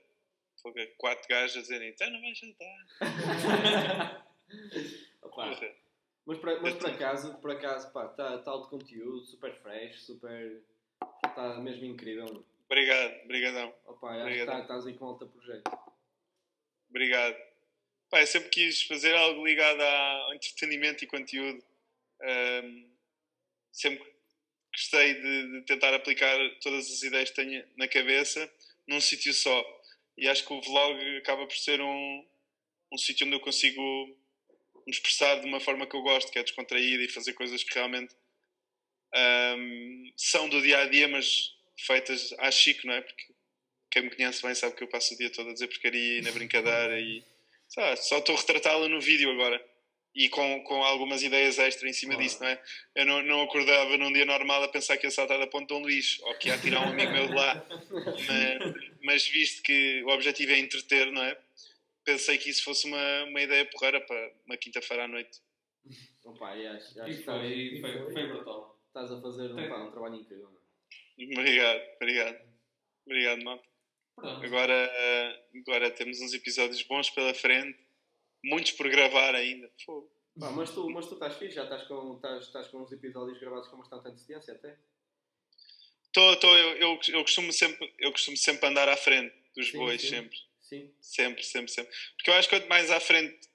quatro 0.97 1.27
gajos 1.29 1.57
a 1.57 1.61
dizerem 1.61 1.89
então 1.89 2.09
não 2.11 2.21
vais 2.21 2.39
Porra. 5.21 5.75
mas 6.25 6.37
por, 6.37 6.61
mas 6.61 6.73
por 6.75 6.89
acaso, 6.89 7.37
por 7.39 7.51
acaso, 7.51 7.91
pá, 7.91 8.05
está 8.07 8.37
tá 8.39 8.51
alto 8.51 8.69
conteúdo, 8.69 9.23
super 9.25 9.55
fresh, 9.55 10.01
super. 10.03 10.61
Está 11.39 11.57
mesmo 11.61 11.85
incrível. 11.85 12.45
Obrigado, 12.65 13.23
obrigadão. 13.23 13.73
Opa, 13.85 14.11
acho 14.11 14.35
que 14.35 14.45
tá- 14.45 14.59
estás 14.59 14.85
aí 14.85 14.93
com 14.93 15.05
alta 15.05 15.25
projeto. 15.25 15.71
Obrigado. 16.89 17.37
Pá, 18.09 18.19
eu 18.21 18.27
sempre 18.27 18.49
quis 18.49 18.81
fazer 18.83 19.15
algo 19.15 19.45
ligado 19.45 19.79
ao 19.81 20.33
entretenimento 20.33 21.03
e 21.03 21.07
conteúdo. 21.07 21.63
Ahm, 22.21 22.89
sempre 23.71 24.05
gostei 24.73 25.13
de, 25.13 25.51
de 25.51 25.61
tentar 25.61 25.93
aplicar 25.93 26.37
todas 26.61 26.91
as 26.91 27.01
ideias 27.03 27.29
que 27.29 27.37
tenho 27.37 27.65
na 27.77 27.87
cabeça 27.87 28.51
num 28.85 28.99
sítio 28.99 29.33
só. 29.33 29.63
E 30.17 30.27
acho 30.27 30.45
que 30.45 30.53
o 30.53 30.61
vlog 30.61 31.17
acaba 31.17 31.47
por 31.47 31.55
ser 31.55 31.79
um, 31.79 32.27
um 32.91 32.97
sítio 32.97 33.25
onde 33.25 33.37
eu 33.37 33.39
consigo 33.39 33.81
me 34.85 34.91
expressar 34.91 35.39
de 35.39 35.47
uma 35.47 35.61
forma 35.61 35.87
que 35.87 35.95
eu 35.95 36.01
gosto, 36.01 36.31
que 36.31 36.39
é 36.39 36.43
descontraída 36.43 37.01
e 37.01 37.07
fazer 37.07 37.31
coisas 37.31 37.63
que 37.63 37.73
realmente 37.73 38.13
ahm, 39.13 40.11
são 40.17 40.49
do 40.49 40.61
dia 40.61 40.79
a 40.79 40.85
dia, 40.87 41.07
mas 41.07 41.51
feitas 41.77 42.33
à 42.39 42.51
chico, 42.51 42.85
não 42.87 42.93
é? 42.93 43.01
Porque 43.01 43.23
quem 43.91 44.03
me 44.03 44.15
conhece 44.15 44.41
bem 44.43 44.53
sabe 44.55 44.75
que 44.75 44.83
eu 44.83 44.87
passo 44.87 45.13
o 45.13 45.17
dia 45.17 45.29
todo 45.31 45.49
a 45.49 45.53
dizer 45.53 45.67
porcaria 45.67 46.19
e 46.19 46.21
na 46.21 46.31
brincadeira 46.31 46.99
e 46.99 47.23
lá, 47.77 47.95
só 47.95 48.19
estou 48.19 48.35
a 48.35 48.39
retratá-la 48.39 48.87
no 48.87 49.01
vídeo 49.01 49.31
agora 49.31 49.63
e 50.13 50.27
com, 50.29 50.63
com 50.63 50.83
algumas 50.83 51.23
ideias 51.23 51.59
extra 51.59 51.87
em 51.89 51.93
cima 51.93 52.13
Claro. 52.13 52.23
disso, 52.23 52.41
não 52.41 52.49
é? 52.49 52.61
Eu 52.95 53.05
não, 53.05 53.21
não 53.23 53.41
acordava 53.43 53.97
num 53.97 54.11
dia 54.11 54.25
normal 54.25 54.63
a 54.63 54.67
pensar 54.67 54.97
que 54.97 55.05
ia 55.07 55.11
saltar 55.11 55.39
da 55.39 55.47
ponte 55.47 55.67
Dom 55.67 55.79
Luís 55.81 56.19
ou 56.23 56.35
que 56.35 56.49
ia 56.49 56.57
tirar 56.57 56.81
um 56.81 56.89
amigo 56.89 57.11
meu 57.13 57.27
de 57.27 57.33
lá, 57.33 57.63
mas, 58.27 58.59
mas 59.03 59.27
visto 59.27 59.61
que 59.63 60.03
o 60.03 60.09
objetivo 60.09 60.51
é 60.51 60.59
entreter, 60.59 61.11
não 61.11 61.23
é? 61.23 61.37
Pensei 62.03 62.37
que 62.37 62.49
isso 62.49 62.63
fosse 62.63 62.87
uma, 62.87 63.23
uma 63.25 63.41
ideia 63.41 63.65
porreira 63.65 64.01
para 64.01 64.33
uma 64.45 64.57
quinta-feira 64.57 65.03
à 65.05 65.07
noite. 65.07 65.39
Opa, 66.25 66.55
e 66.55 66.67
acho, 66.67 67.01
acho 67.01 67.13
E 67.13 67.17
que 67.17 67.23
foi, 67.23 67.47
e 67.47 67.81
foi, 67.81 68.11
foi 68.11 68.27
brutal. 68.27 68.78
Estás 68.99 69.11
a 69.11 69.21
fazer 69.21 69.51
um, 69.51 69.69
pá, 69.69 69.77
um 69.77 69.91
trabalho 69.91 70.15
incrível. 70.15 70.49
Obrigado, 71.17 71.81
obrigado. 71.95 72.49
Obrigado. 73.05 73.61
Pronto. 74.15 74.45
Agora, 74.45 74.91
agora 75.55 75.91
temos 75.91 76.19
uns 76.21 76.33
episódios 76.33 76.81
bons 76.83 77.09
pela 77.09 77.33
frente, 77.33 77.79
muitos 78.43 78.73
por 78.73 78.89
gravar 78.89 79.35
ainda. 79.35 79.71
Pá, 80.39 80.51
mas, 80.51 80.71
tu, 80.71 80.89
mas 80.89 81.07
tu 81.07 81.13
estás 81.13 81.35
fixe, 81.37 81.55
já 81.55 81.63
estás 81.63 81.83
com, 81.87 82.15
estás, 82.15 82.45
estás 82.45 82.67
com 82.67 82.81
uns 82.81 82.91
episódios 82.91 83.39
gravados 83.39 83.67
com 83.69 83.77
bastante 83.77 84.07
antecedência 84.07 84.53
até. 84.53 84.77
Tô, 86.11 86.35
tô, 86.37 86.57
eu, 86.57 86.75
eu, 86.77 86.99
eu, 87.09 87.21
costumo 87.21 87.51
sempre, 87.53 87.93
eu 87.99 88.11
costumo 88.11 88.35
sempre 88.35 88.67
andar 88.67 88.89
à 88.89 88.97
frente 88.97 89.33
dos 89.55 89.69
Sim, 89.69 89.77
bois, 89.77 90.01
sim. 90.01 90.09
sempre. 90.09 90.37
Sim. 90.61 90.93
Sempre, 91.01 91.43
sempre, 91.43 91.71
sempre. 91.71 91.95
Porque 92.15 92.29
eu 92.29 92.33
acho 92.35 92.49
que 92.49 92.55
quanto 92.55 92.69
mais 92.69 92.91
à 92.91 92.99
frente 92.99 93.47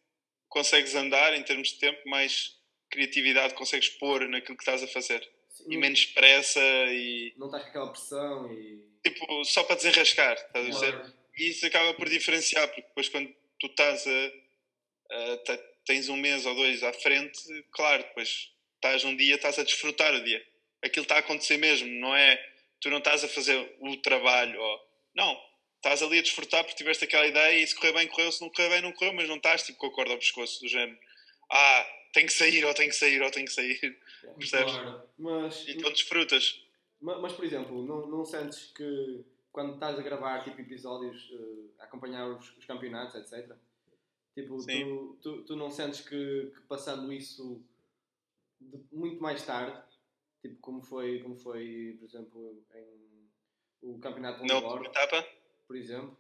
consegues 0.49 0.95
andar 0.95 1.35
em 1.35 1.43
termos 1.43 1.69
de 1.69 1.79
tempo, 1.79 2.01
mais 2.09 2.59
criatividade 2.91 3.55
consegues 3.55 3.89
pôr 3.89 4.29
naquilo 4.29 4.57
que 4.57 4.63
estás 4.63 4.83
a 4.83 4.87
fazer. 4.87 5.29
E 5.69 5.77
menos 5.77 6.05
pressa 6.07 6.61
e 6.61 7.33
Não 7.37 7.47
estás 7.47 7.63
com 7.65 7.69
aquela 7.71 7.91
pressão 7.91 8.53
e. 8.53 8.83
tipo, 9.03 9.45
só 9.45 9.65
para 9.65 9.77
desenrascar, 9.77 10.35
estás 10.37 10.67
a 10.67 10.71
dizer? 10.71 11.15
E 11.37 11.49
isso 11.51 11.67
acaba 11.67 11.95
por 11.95 12.09
diferenciar, 12.09 12.67
porque 12.69 12.83
depois 12.83 13.09
quando 13.09 13.35
tu 13.59 13.67
estás 13.67 14.07
a, 14.07 14.33
a- 15.33 15.37
te- 15.39 15.61
tens 15.87 16.09
um 16.09 16.17
mês 16.17 16.45
ou 16.47 16.55
dois 16.55 16.83
à 16.83 16.93
frente, 16.93 17.41
claro, 17.73 18.03
depois 18.05 18.51
estás 18.77 19.05
um 19.05 19.17
dia, 19.17 19.35
estás 19.37 19.59
a 19.59 19.65
desfrutar 19.65 20.15
o 20.15 20.23
dia. 20.25 20.45
Aquilo 20.83 21.05
está 21.05 21.17
a 21.17 21.21
acontecer 21.21 21.57
mesmo, 21.57 21.89
não 22.01 22.15
é? 22.15 22.37
Tu 22.81 22.91
não 22.91 22.99
estás 22.99 23.25
a 23.25 23.29
fazer 23.29 23.75
o 23.81 23.97
trabalho, 23.99 24.61
ou, 24.61 24.81
não, 25.15 25.41
estás 25.77 26.03
ali 26.03 26.19
a 26.19 26.23
desfrutar 26.23 26.63
porque 26.65 26.77
tiveste 26.77 27.05
aquela 27.05 27.27
ideia 27.27 27.59
e 27.63 27.67
se 27.67 27.75
correr 27.75 27.93
bem, 27.93 28.07
correu, 28.09 28.31
se 28.31 28.41
não 28.43 28.51
correr 28.51 28.69
bem, 28.69 28.83
não 28.83 28.93
correu, 28.93 29.15
mas 29.15 29.29
não 29.29 29.37
estás 29.37 29.63
tipo 29.65 29.79
com 29.79 29.87
a 29.87 29.93
corda 29.93 30.13
ao 30.13 30.19
pescoço 30.19 30.61
do 30.61 30.69
género. 30.69 30.99
Ah, 31.51 31.87
tem 32.13 32.27
que 32.27 32.33
sair, 32.33 32.65
ou 32.65 32.75
tem 32.75 32.89
que 32.89 32.95
sair, 32.95 33.21
ou 33.23 33.31
tem 33.31 33.45
que 33.45 33.53
sair. 33.53 33.99
Percebes? 34.33 34.73
Claro. 34.73 35.03
Mas, 35.19 35.69
Então 35.69 35.91
desfrutas. 35.91 36.65
ma- 37.01 37.19
mas, 37.19 37.33
por 37.33 37.45
exemplo, 37.45 37.85
não, 37.85 38.07
não 38.07 38.25
sentes 38.25 38.73
que 38.73 39.25
quando 39.53 39.75
estás 39.75 39.99
a 39.99 40.03
gravar 40.03 40.43
tipo, 40.43 40.61
episódios, 40.61 41.31
eh, 41.33 41.81
a 41.81 41.85
acompanhar 41.85 42.29
os, 42.29 42.57
os 42.57 42.65
campeonatos, 42.65 43.15
etc. 43.15 43.55
Tipo, 44.35 44.57
tu, 44.67 45.19
tu, 45.23 45.43
tu 45.45 45.57
não 45.57 45.71
sentes 45.71 46.01
que, 46.01 46.51
que 46.55 46.61
passando 46.63 47.13
isso 47.13 47.63
de- 48.61 48.85
muito 48.91 49.23
mais 49.23 49.45
tarde, 49.47 49.81
tipo 50.43 50.57
como 50.61 50.83
foi, 50.83 51.21
como 51.21 51.37
foi 51.37 51.97
por 52.01 52.05
exemplo, 52.07 52.65
em 52.75 53.05
o 53.83 53.99
campeonato 54.01 54.43
de 54.43 54.51
etapa, 54.87 55.25
por 55.69 55.77
exemplo, 55.77 56.19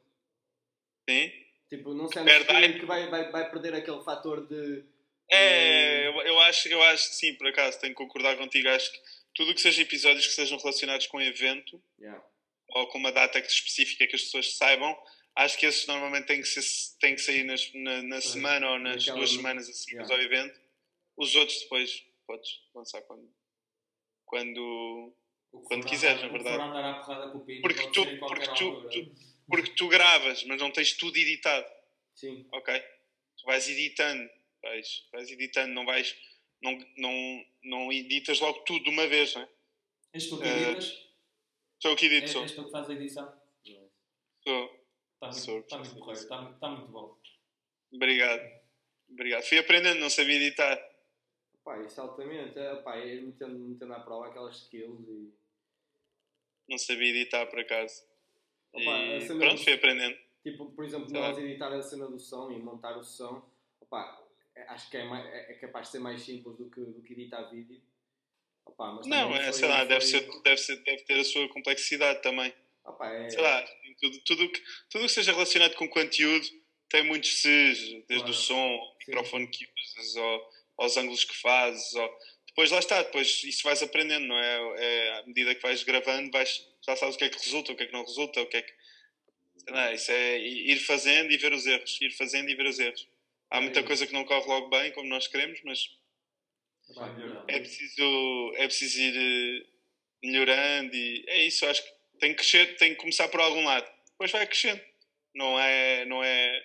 sim. 1.08 1.32
tipo, 1.68 1.92
não 1.94 2.06
sentes 2.08 2.46
que, 2.46 2.78
que 2.80 2.86
vai, 2.86 3.08
vai, 3.08 3.30
vai 3.32 3.50
perder 3.50 3.74
aquele 3.74 4.02
fator 4.02 4.46
de 4.46 4.84
É, 5.30 6.06
eu, 6.08 6.40
acho, 6.40 6.68
eu 6.68 6.82
acho 6.82 7.08
que 7.08 7.14
sim, 7.16 7.34
por 7.34 7.46
acaso, 7.48 7.78
tenho 7.80 7.92
que 7.94 7.98
concordar 8.02 8.36
contigo. 8.36 8.68
Acho 8.68 8.90
que 8.92 8.98
tudo 9.34 9.50
o 9.50 9.54
que 9.54 9.60
seja 9.60 9.82
episódios 9.82 10.26
que 10.26 10.32
sejam 10.32 10.58
relacionados 10.58 11.06
com 11.06 11.20
evento 11.20 11.82
Yeah. 11.98 12.22
ou 12.68 12.86
com 12.88 12.98
uma 12.98 13.10
data 13.12 13.38
específica 13.38 14.06
que 14.06 14.14
as 14.16 14.22
pessoas 14.22 14.56
saibam, 14.56 14.96
acho 15.34 15.58
que 15.58 15.66
esses 15.66 15.86
normalmente 15.86 16.26
têm 16.26 16.40
que, 16.40 16.46
ser, 16.46 16.62
têm 17.00 17.14
que 17.14 17.20
sair 17.20 17.42
nas- 17.44 17.72
na, 17.74 18.02
na 18.02 18.20
semana 18.20 18.70
ou 18.70 18.78
nas 18.78 18.96
Naquela- 18.96 19.16
duas 19.18 19.30
semanas 19.30 19.68
assim 19.68 19.92
Yeah. 19.92 20.14
ao 20.14 20.20
evento. 20.20 20.60
Os 21.16 21.34
outros 21.34 21.58
depois 21.60 22.04
podes 22.26 22.50
lançar 22.74 23.02
quando, 23.02 23.28
quando 24.24 25.14
Quando 25.68 25.86
quiseres, 25.86 26.20
na 26.22 26.28
verdade. 26.28 26.56
for 26.56 26.62
andar 26.64 26.90
à 26.90 26.94
porrada 26.94 27.30
com 27.30 27.38
o 27.38 27.44
Pinto, 27.44 27.62
Porque 27.62 27.86
tu- 27.92 28.18
porque 28.18 28.46
tu- 28.54 28.88
tu- 28.88 29.14
porque 29.48 29.70
tu 29.76 29.88
gravas, 29.88 30.42
mas 30.44 30.58
não 30.60 30.70
tens 30.70 30.92
tudo 30.94 31.16
editado. 31.16 31.66
Sim. 32.14 32.46
ok? 32.52 32.80
Tu 33.38 33.44
vais 33.46 33.68
editando, 33.68 34.28
vais, 34.64 35.06
vais 35.12 35.30
editando, 35.30 35.72
não 35.74 35.84
vais, 35.84 36.16
não, 36.62 36.78
não, 36.96 37.46
não 37.62 37.92
editas 37.92 38.40
logo 38.40 38.60
tudo 38.60 38.84
de 38.84 38.90
uma 38.90 39.06
vez, 39.06 39.34
não 39.34 39.42
é? 39.42 39.48
És 40.14 40.28
tu 40.28 40.38
que 40.40 40.46
editas? 40.48 41.04
Sou 41.80 41.90
eu 41.92 41.96
que 41.96 42.06
edito, 42.06 42.28
sou. 42.30 42.42
és 42.42 42.52
tu 42.52 42.64
que 42.64 42.70
faz 42.70 42.88
a 42.88 42.92
edição? 42.94 43.42
sou. 44.46 44.84
Está 45.14 45.26
muito, 45.28 45.40
Sou. 45.44 45.60
está 45.60 45.78
muito 45.78 45.94
correto, 45.98 46.22
está, 46.22 46.40
muito- 46.42 46.54
está 46.54 46.68
muito 46.68 46.88
bom. 46.88 47.18
Obrigado. 47.92 48.42
Obrigado. 49.08 49.42
Fui 49.44 49.58
aprendendo, 49.58 50.00
não 50.00 50.10
sabia 50.10 50.36
editar. 50.36 50.76
Pá, 51.64 51.78
isso 51.80 51.98
altamente. 52.00 52.58
É, 52.58 52.74
pá, 52.76 52.96
é 52.96 53.20
metendo, 53.20 53.58
metendo 53.58 53.92
à 53.94 54.00
prova 54.00 54.28
aquelas 54.28 54.56
skills 54.62 55.08
e. 55.08 55.32
Não 56.68 56.76
sabia 56.78 57.08
editar 57.10 57.46
por 57.46 57.58
acaso. 57.60 58.02
Opa, 58.72 58.98
E 58.98 59.26
pronto, 59.26 59.56
do- 59.56 59.64
fui 59.64 59.72
aprendendo. 59.74 60.18
Tipo, 60.42 60.70
por 60.72 60.84
exemplo, 60.84 61.10
nós 61.10 61.38
editar 61.38 61.72
a 61.72 61.80
cena 61.82 62.06
do 62.06 62.18
som 62.18 62.50
e 62.50 62.58
montar 62.58 62.98
o 62.98 63.04
som, 63.04 63.48
opá, 63.80 64.20
é- 64.20 64.23
acho 64.68 64.90
que 64.90 64.96
é, 64.96 65.04
mais, 65.04 65.24
é 65.26 65.52
é 65.52 65.54
capaz 65.54 65.86
de 65.86 65.92
ser 65.92 65.98
mais 65.98 66.22
simples 66.22 66.56
do 66.56 66.70
que, 66.70 66.80
do 66.80 67.02
que 67.02 67.12
editar 67.12 67.42
vídeo. 67.50 67.80
Opá, 68.64 68.92
mas 68.92 69.06
Não, 69.06 69.34
é, 69.34 69.44
foi- 69.44 69.52
sei 69.52 69.68
lá, 69.68 69.84
deve, 69.84 70.04
ser, 70.04 70.20
deve, 70.42 70.56
ser, 70.56 70.76
deve 70.84 71.02
ter 71.04 71.20
a 71.20 71.24
sua 71.24 71.48
complexidade 71.48 72.22
também. 72.22 72.52
opá, 72.84 73.10
é- 73.12 73.28
Sei 73.30 73.40
lá, 73.42 73.62
tudo, 74.00 74.20
tudo, 74.20 74.48
que, 74.50 74.62
tudo 74.90 75.02
que 75.06 75.12
seja 75.12 75.32
relacionado 75.32 75.74
com 75.74 75.88
conteúdo 75.88 76.46
tem 76.88 77.02
muitos 77.04 77.40
Cs, 77.42 77.78
desde 77.78 78.06
Claro. 78.06 78.30
o 78.30 78.34
som, 78.34 78.54
ao 78.56 78.96
microfone 78.98 79.48
que 79.48 79.66
usas, 79.98 80.16
ao, 80.16 80.50
aos 80.78 80.96
ângulos 80.96 81.24
que 81.24 81.36
fazes. 81.36 81.94
Ao... 81.96 82.18
Depois 82.46 82.70
lá 82.70 82.78
está, 82.78 83.02
depois 83.02 83.42
isso 83.44 83.64
vais 83.64 83.82
aprendendo, 83.82 84.26
não 84.26 84.38
é? 84.38 84.74
é? 84.78 85.18
À 85.18 85.26
medida 85.26 85.54
que 85.54 85.62
vais 85.62 85.82
gravando, 85.82 86.30
vais, 86.30 86.64
já 86.86 86.94
sabes 86.96 87.16
o 87.16 87.18
que 87.18 87.24
é 87.24 87.28
que 87.28 87.38
resulta, 87.38 87.72
o 87.72 87.76
que 87.76 87.82
é 87.82 87.86
que 87.86 87.92
não 87.92 88.04
resulta, 88.04 88.40
o 88.40 88.46
que 88.46 88.56
é 88.58 88.62
que. 88.62 88.72
Lá, 89.68 89.92
isso 89.92 90.10
é 90.12 90.38
ir 90.38 90.78
fazendo 90.80 91.32
e 91.32 91.36
ver 91.36 91.52
os 91.52 91.66
erros, 91.66 91.98
ir 92.00 92.10
fazendo 92.12 92.48
e 92.50 92.54
ver 92.54 92.66
os 92.66 92.78
erros. 92.78 93.08
Há 93.54 93.60
muita 93.60 93.80
É. 93.80 93.82
coisa 93.84 94.04
que 94.06 94.12
não 94.12 94.24
corre 94.24 94.46
logo 94.48 94.68
bem, 94.68 94.90
como 94.92 95.08
nós 95.08 95.28
queremos, 95.28 95.60
mas 95.64 95.78
é 97.48 97.58
preciso, 97.60 98.52
é 98.56 98.66
preciso 98.66 99.00
ir 99.00 99.16
eh, 99.16 99.66
melhorando 100.24 100.94
e 100.94 101.24
é 101.28 101.44
isso, 101.46 101.64
acho 101.66 101.82
que 101.82 101.90
tem 102.18 102.30
que 102.30 102.36
crescer, 102.38 102.76
tem 102.76 102.90
que 102.94 103.00
começar 103.00 103.28
por 103.28 103.40
algum 103.40 103.64
lado. 103.64 103.86
Depois 104.10 104.30
vai 104.32 104.46
crescendo. 104.46 104.80
Não 105.34 105.58
é, 105.58 106.04
não 106.04 106.22
é, 106.22 106.64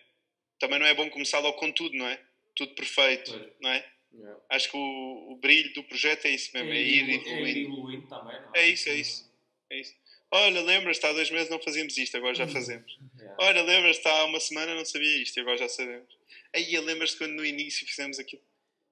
também 0.60 0.80
não 0.80 0.86
é 0.86 0.94
bom 0.94 1.10
começar 1.10 1.40
logo 1.40 1.58
com 1.58 1.72
tudo, 1.72 1.96
não 1.96 2.08
é? 2.08 2.20
Tudo 2.56 2.74
perfeito, 2.76 3.32
Pois. 3.32 3.54
não 3.62 3.70
é? 3.72 3.86
Yeah. 4.12 4.40
Acho 4.50 4.72
que 4.72 4.78
o, 4.78 5.32
o 5.32 5.36
brilho 5.38 5.72
do 5.74 5.84
projeto 5.84 6.26
é 6.26 6.32
isso 6.32 6.50
mesmo, 6.56 6.72
é, 6.72 6.78
é 6.78 6.82
ir 6.82 7.10
evoluindo. 7.10 7.60
evoluindo 7.74 8.08
também, 8.08 8.42
não 8.42 8.52
É 8.56 8.68
isso, 8.68 8.90
é 8.90 8.96
isso. 8.96 9.32
É 9.70 9.80
isso. 9.80 9.96
Olha, 10.32 10.62
lembras-te, 10.62 11.06
há 11.06 11.14
dois 11.14 11.30
meses 11.32 11.50
não 11.50 11.60
fazíamos 11.60 11.96
isto, 11.98 12.18
agora 12.18 12.34
já 12.36 12.48
fazemos. 12.50 12.98
Yeah. 13.18 13.36
Olha, 13.40 13.62
lembras-te, 13.64 14.08
há 14.08 14.26
uma 14.26 14.40
semana 14.40 14.74
não 14.74 14.86
sabia 14.86 15.22
isto 15.22 15.38
e 15.38 15.42
agora 15.42 15.58
já 15.58 15.70
sabemos. 15.70 16.19
Aí 16.56 16.78
lembras-te 16.80 17.18
quando 17.18 17.34
no 17.34 17.46
início 17.46 17.86
fizemos 17.88 18.20
aquilo. 18.20 18.42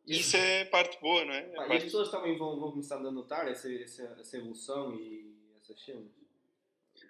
Isso 0.06 0.38
é 0.38 0.64
parte 0.66 1.00
boa, 1.02 1.26
não 1.26 1.34
é? 1.34 1.40
É 1.40 1.44
Pá, 1.44 1.52
e 1.52 1.64
as 1.64 1.68
parte- 1.68 1.84
pessoas 1.86 2.10
também 2.12 2.38
vão, 2.38 2.60
vão 2.60 2.72
começando 2.72 3.08
a 3.08 3.12
notar 3.12 3.48
essa, 3.48 3.72
essa, 3.74 4.04
essa 4.20 4.38
evolução 4.38 4.96
e 4.96 5.36
essas 5.62 5.82
cenas. 5.84 6.08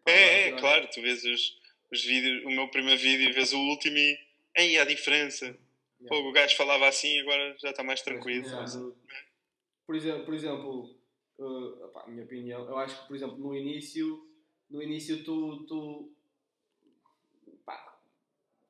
É, 0.05 0.47
é, 0.47 0.51
claro, 0.59 0.87
tu 0.91 1.01
vês 1.01 1.23
os, 1.23 1.59
os 1.91 2.03
vídeos, 2.03 2.43
o 2.45 2.49
meu 2.49 2.69
primeiro 2.69 2.99
vídeo 2.99 3.29
e 3.29 3.33
vês 3.33 3.53
o 3.53 3.59
último 3.59 3.97
e 3.97 4.17
aí 4.55 4.77
há 4.77 4.85
diferença. 4.85 5.55
Pô, 6.07 6.15
o 6.19 6.31
gajo 6.31 6.55
falava 6.55 6.87
assim 6.87 7.19
agora 7.19 7.55
já 7.59 7.69
está 7.71 7.83
mais 7.83 7.99
Mas 7.99 8.05
tranquilo. 8.05 8.43
começando- 8.43 8.97
Por 9.85 9.95
exemplo, 9.95 10.25
por 10.25 10.33
exemplo 10.33 10.95
uh, 11.39 11.85
opá, 11.85 12.03
a 12.03 12.07
minha 12.07 12.23
opinião, 12.23 12.65
eu 12.67 12.77
acho 12.77 13.01
que, 13.01 13.07
por 13.07 13.15
exemplo, 13.15 13.37
no 13.37 13.55
início, 13.55 14.27
no 14.69 14.81
início 14.81 15.23
tu, 15.23 15.65
tu 15.65 16.15
pá, 17.65 17.99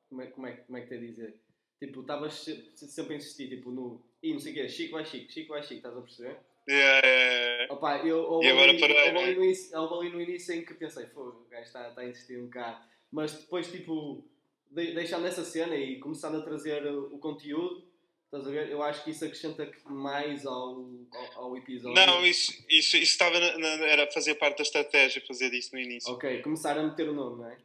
como 0.08 0.22
é, 0.22 0.26
como 0.26 0.46
é, 0.46 0.52
como 0.56 0.78
é 0.78 0.80
que 0.82 0.88
te 0.88 0.94
a 0.94 0.98
dizer? 0.98 1.40
Tipo, 1.78 2.00
estavas 2.00 2.34
se- 2.34 2.72
sempre 2.74 3.14
a 3.14 3.16
insistir, 3.18 3.48
tipo, 3.48 3.70
no, 3.70 4.02
e 4.22 4.32
não 4.32 4.40
sei 4.40 4.52
o 4.52 4.54
quê, 4.56 4.68
Chico 4.68 4.92
vai 4.92 5.04
Chico, 5.04 5.30
Chico 5.32 5.48
vai 5.50 5.62
Chico, 5.62 5.74
estás 5.76 5.96
a 5.96 6.00
perceber? 6.00 6.36
É, 6.68 6.74
é, 6.74 7.64
é. 7.64 7.72
Opa, 7.72 7.98
eu, 8.04 8.18
houve 8.18 8.46
ali, 8.70 8.78
ali 8.84 9.12
no 9.36 9.42
início, 9.44 9.78
ali 9.78 10.08
no 10.10 10.20
início 10.20 10.54
em 10.54 10.64
que 10.64 10.74
pensei, 10.74 11.06
fogo, 11.06 11.44
o 11.46 11.48
gajo 11.48 11.62
está, 11.64 11.88
está 11.88 12.00
a 12.00 12.04
insistir 12.08 12.38
um 12.38 12.44
bocado. 12.46 12.84
Mas 13.12 13.32
depois, 13.32 13.70
tipo, 13.70 14.24
de, 14.70 14.92
deixando 14.92 15.26
essa 15.26 15.44
cena 15.44 15.74
e 15.76 15.98
começando 16.00 16.36
a 16.38 16.42
trazer 16.42 16.84
o, 16.86 17.14
o 17.14 17.18
conteúdo, 17.18 17.86
estás 18.26 18.46
a 18.46 18.50
ver? 18.50 18.70
Eu 18.70 18.82
acho 18.82 19.02
que 19.04 19.10
isso 19.12 19.24
acrescenta 19.24 19.70
mais 19.86 20.44
ao, 20.44 20.84
ao, 21.12 21.42
ao 21.44 21.56
episódio. 21.56 21.94
Não, 21.94 22.26
isso, 22.26 22.52
isso, 22.68 22.96
isso 22.96 23.12
estava 23.12 23.38
na- 23.38 23.56
na- 23.56 23.86
era 23.86 24.10
fazer 24.10 24.34
parte 24.34 24.58
da 24.58 24.62
estratégia 24.64 25.22
fazer 25.26 25.54
isso 25.54 25.74
no 25.74 25.80
início. 25.80 26.12
Ok, 26.12 26.42
começar 26.42 26.76
a 26.76 26.82
meter 26.82 27.08
o 27.08 27.14
nome, 27.14 27.38
não 27.42 27.48
é? 27.48 27.56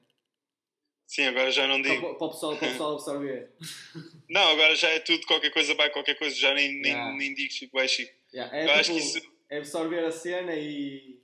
Sim, 1.14 1.26
agora 1.28 1.52
já 1.52 1.68
não 1.68 1.80
digo. 1.80 2.16
para, 2.16 2.26
o 2.26 2.32
pessoal, 2.32 2.58
para 2.58 2.68
o 2.68 2.72
pessoal 2.72 2.94
absorver. 2.94 3.52
Não, 4.28 4.42
agora 4.50 4.76
já 4.76 4.90
é 4.90 5.00
tudo, 5.00 5.28
qualquer 5.28 5.52
coisa 5.52 5.76
vai, 5.76 5.88
qualquer 5.92 6.16
coisa, 6.18 6.36
já 6.36 6.52
nem, 6.56 6.74
nem, 6.82 6.92
Yeah. 6.92 7.16
nem 7.16 7.36
digo 7.36 7.54
Chico 7.54 7.78
vai 7.78 7.88
Chico. 7.88 8.12
Yeah, 8.34 8.58
é, 8.58 8.66
Eu 8.66 8.72
acho 8.72 8.94
tipo, 8.96 9.12
que 9.12 9.20
isso. 9.20 9.32
é 9.48 9.58
absorver 9.60 10.04
a 10.06 10.12
cena 10.12 10.56
e. 10.56 11.20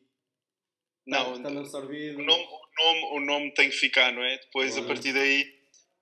Não, 1.07 1.33
estando 1.37 1.59
absorvido. 1.61 2.19
o 2.19 2.23
nome, 2.23 2.43
o, 2.43 2.83
nome, 2.83 3.01
o 3.13 3.19
nome 3.25 3.51
tem 3.55 3.67
que 3.71 3.77
ficar, 3.77 4.11
não 4.13 4.23
é? 4.23 4.37
Depois, 4.37 4.77
a 4.77 4.83
partir 4.83 5.11
daí, 5.11 5.59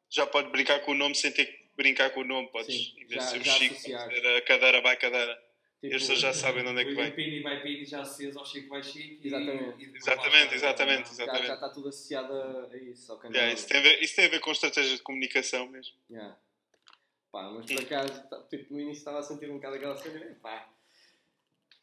já 0.09 0.27
pode 0.27 0.49
brincar 0.49 0.81
com 0.81 0.91
o 0.91 0.95
nome 0.95 1.15
sem 1.15 1.31
ter 1.31 1.45
que 1.45 1.57
brincar 1.77 2.09
com 2.09 2.19
o 2.19 2.25
nome. 2.25 2.49
Podes, 2.51 2.75
Sim, 2.75 2.93
em 2.97 3.07
vez 3.07 3.23
já- 3.23 3.25
de 3.25 3.29
ser 3.31 3.39
o 3.39 3.43
já 3.45 3.53
Chico, 3.53 3.73
associar. 3.75 4.09
a 4.09 4.41
cadeira 4.41 4.81
vai 4.81 4.97
cadeira. 4.97 5.46
Tipo, 5.81 5.93
pessoas 5.93 6.19
já 6.19 6.33
sabem 6.33 6.63
de 6.63 6.69
onde 6.69 6.81
é 6.81 6.85
que 6.85 6.91
O 6.93 6.95
vem. 6.95 7.11
Pini 7.11 7.41
vai 7.41 7.61
Pini 7.61 7.85
já 7.85 8.01
acesa 8.01 8.39
ao 8.39 8.45
Chico 8.45 8.69
vai 8.69 8.81
Chico 8.83 9.23
e- 9.23 9.27
Exatamente. 9.27 9.83
e 9.85 9.95
Exatamente, 9.97 10.43
está. 10.43 10.55
exatamente, 10.55 11.05
já, 11.07 11.11
exatamente. 11.13 11.47
já 11.47 11.53
está 11.53 11.69
tudo 11.69 11.89
associado 11.89 12.33
a, 12.33 12.77
isso, 12.77 13.11
ao. 13.11 13.37
Yeah, 13.37 13.53
isso, 13.53 13.67
tem 13.67 13.77
a 13.77 13.81
ver, 13.81 14.01
isso 14.03 14.15
tem 14.15 14.25
a 14.25 14.29
ver 14.29 14.39
com 14.39 14.51
estratégia 14.51 14.95
de 14.95 15.01
comunicação 15.03 15.67
mesmo. 15.67 15.95
Yeah. 16.09 16.37
Pá, 17.31 17.43
mas 17.51 17.65
por 17.65 17.79
acaso, 17.81 18.27
tá- 18.29 18.41
tipo, 18.49 18.73
no 18.73 18.79
início 18.79 18.99
estava 18.99 19.19
a 19.19 19.23
sentir 19.23 19.49
um 19.49 19.55
bocado 19.55 19.75
aquela 19.75 19.97
cena, 19.97 20.25
e, 20.25 20.35
pá. 20.35 20.67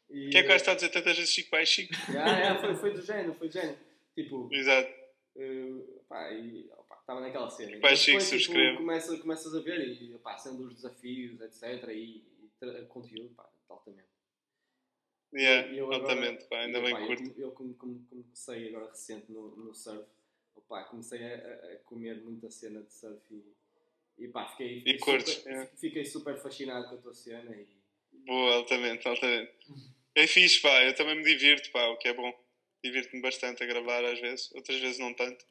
E, 0.09 0.27
O 0.27 0.29
que 0.31 0.37
é 0.37 0.41
que 0.41 0.47
vais 0.47 0.61
estar 0.61 0.73
a 0.73 0.75
dizer 0.75 0.89
tantas 0.89 1.15
vezes 1.17 1.33
Chico 1.33 1.49
vai 1.51 1.65
Chico? 1.65 1.93
Yeah, 2.11 2.37
yeah, 2.37 2.59
foi, 2.61 2.75
foi 2.75 2.91
do 2.93 3.01
género, 3.01 3.33
foi 3.35 3.47
do 3.47 3.53
género. 3.53 3.77
Tipo, 4.15 4.49
Exato. 4.51 4.89
eh, 5.37 5.81
pá, 6.07 6.31
e 6.31 6.69
estava 6.99 7.21
naquela 7.21 7.49
cena. 7.49 7.71
Pá, 7.79 7.89
Mas 7.91 7.99
Chico, 7.99 8.17
tipo, 8.19 8.29
subscrevo. 8.29 8.77
começa, 8.77 9.17
começas 9.17 9.55
a 9.55 9.59
ver 9.61 9.87
e 10.01 10.13
opá, 10.15 10.37
sendo 10.37 10.63
os 10.67 10.73
desafios, 10.75 11.39
etc. 11.41 11.89
E, 11.89 12.23
e 12.61 12.85
conteúdo, 12.87 13.29
pá, 13.35 13.47
altamente. 13.69 14.09
Yeah, 15.33 15.67
E 15.71 15.77
eu 15.77 15.85
agora- 15.91 16.01
altamente, 16.13 16.45
pá, 16.45 16.59
ainda 16.61 16.79
e, 16.79 16.81
bem 16.81 16.93
opá, 16.93 17.05
que 17.05 17.11
eu, 17.11 17.17
curto. 17.17 17.39
eu 17.41 17.51
como, 17.51 17.73
como- 17.75 18.05
como 18.09 18.23
comecei 18.23 18.69
agora 18.69 18.89
recente 18.89 19.31
no, 19.31 19.55
no 19.55 19.73
surf, 19.73 20.05
opá, 20.55 20.83
comecei 20.85 21.21
a, 21.23 21.35
a- 21.35 21.73
a 21.73 21.75
comer 21.79 22.21
muita 22.23 22.49
cena 22.49 22.81
de 22.81 22.93
surf 22.93 23.21
e, 23.31 24.23
e 24.23 24.27
pá, 24.29 24.47
fiquei, 24.47 24.77
fiquei, 24.79 24.97
curtes, 24.99 25.33
super, 25.33 25.51
é. 25.53 25.65
fiquei 25.77 26.05
super 26.05 26.37
fascinado 26.37 26.87
com 26.89 26.95
a 26.95 26.97
tua 26.99 27.13
cena 27.13 27.53
e 27.55 27.67
Boa, 28.25 28.55
altamente, 28.55 29.07
altamente. 29.07 29.51
É 30.15 30.25
fixe, 30.25 30.61
pá, 30.61 30.83
eu 30.83 30.95
também 30.95 31.15
me 31.17 31.23
divirto, 31.23 31.69
pá, 31.71 31.85
o 31.89 31.97
que 31.97 32.07
é 32.07 32.13
bom. 32.13 32.33
Divirto-me 32.81 33.21
bastante 33.21 33.61
a 33.61 33.65
gravar 33.65 34.05
às 34.05 34.19
vezes, 34.21 34.51
outras 34.53 34.79
vezes 34.79 34.99
não 34.99 35.13
tanto. 35.13 35.45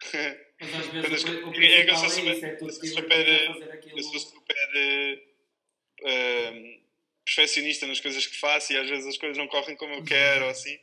Mas 0.60 0.74
às 0.74 0.86
Quando 0.88 1.08
vezes 1.10 1.24
o, 1.24 1.28
o 1.28 1.30
é 1.30 1.84
que 1.84 1.90
eu 1.90 1.94
principal 1.94 1.96
sou 1.96 2.06
é 2.06 2.10
super- 2.10 2.32
isso, 2.36 2.46
é 2.46 2.54
tu 2.56 2.64
eu 2.64 2.70
sou 2.72 2.84
super, 2.86 3.24
divertires 3.24 3.48
a 3.50 3.52
fazer 3.52 3.72
aquilo. 3.72 3.98
Eu 3.98 4.02
sou 4.04 4.18
super 4.20 4.56
eh, 4.76 5.28
eh, 6.02 6.80
perfeccionista 7.26 7.86
nas 7.86 8.00
coisas 8.00 8.24
que 8.24 8.38
faço 8.38 8.72
e 8.72 8.78
às 8.78 8.88
vezes 8.88 9.06
as 9.06 9.18
coisas 9.18 9.36
não 9.36 9.48
correm 9.48 9.76
como 9.76 9.92
eu 9.94 10.04
quero 10.04 10.44
ou 10.44 10.50
assim. 10.50 10.78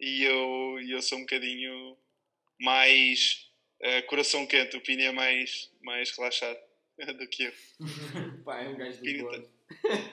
E 0.00 0.24
eu, 0.24 0.80
eu 0.88 1.02
sou 1.02 1.18
um 1.18 1.20
bocadinho 1.20 1.96
mais 2.58 3.46
eh, 3.80 4.02
coração 4.02 4.46
quente, 4.46 4.76
o 4.76 4.80
Pini 4.80 5.04
é 5.04 5.12
mais, 5.12 5.70
mais 5.82 6.10
relaxado 6.16 6.58
do 7.18 7.28
que 7.28 7.44
eu. 7.44 7.52
pá, 8.44 8.62
é 8.62 8.68
um 8.68 8.76
gajo 8.76 8.98
do 8.98 9.06
Espírita. 9.06 9.24
Porto. 9.24 9.52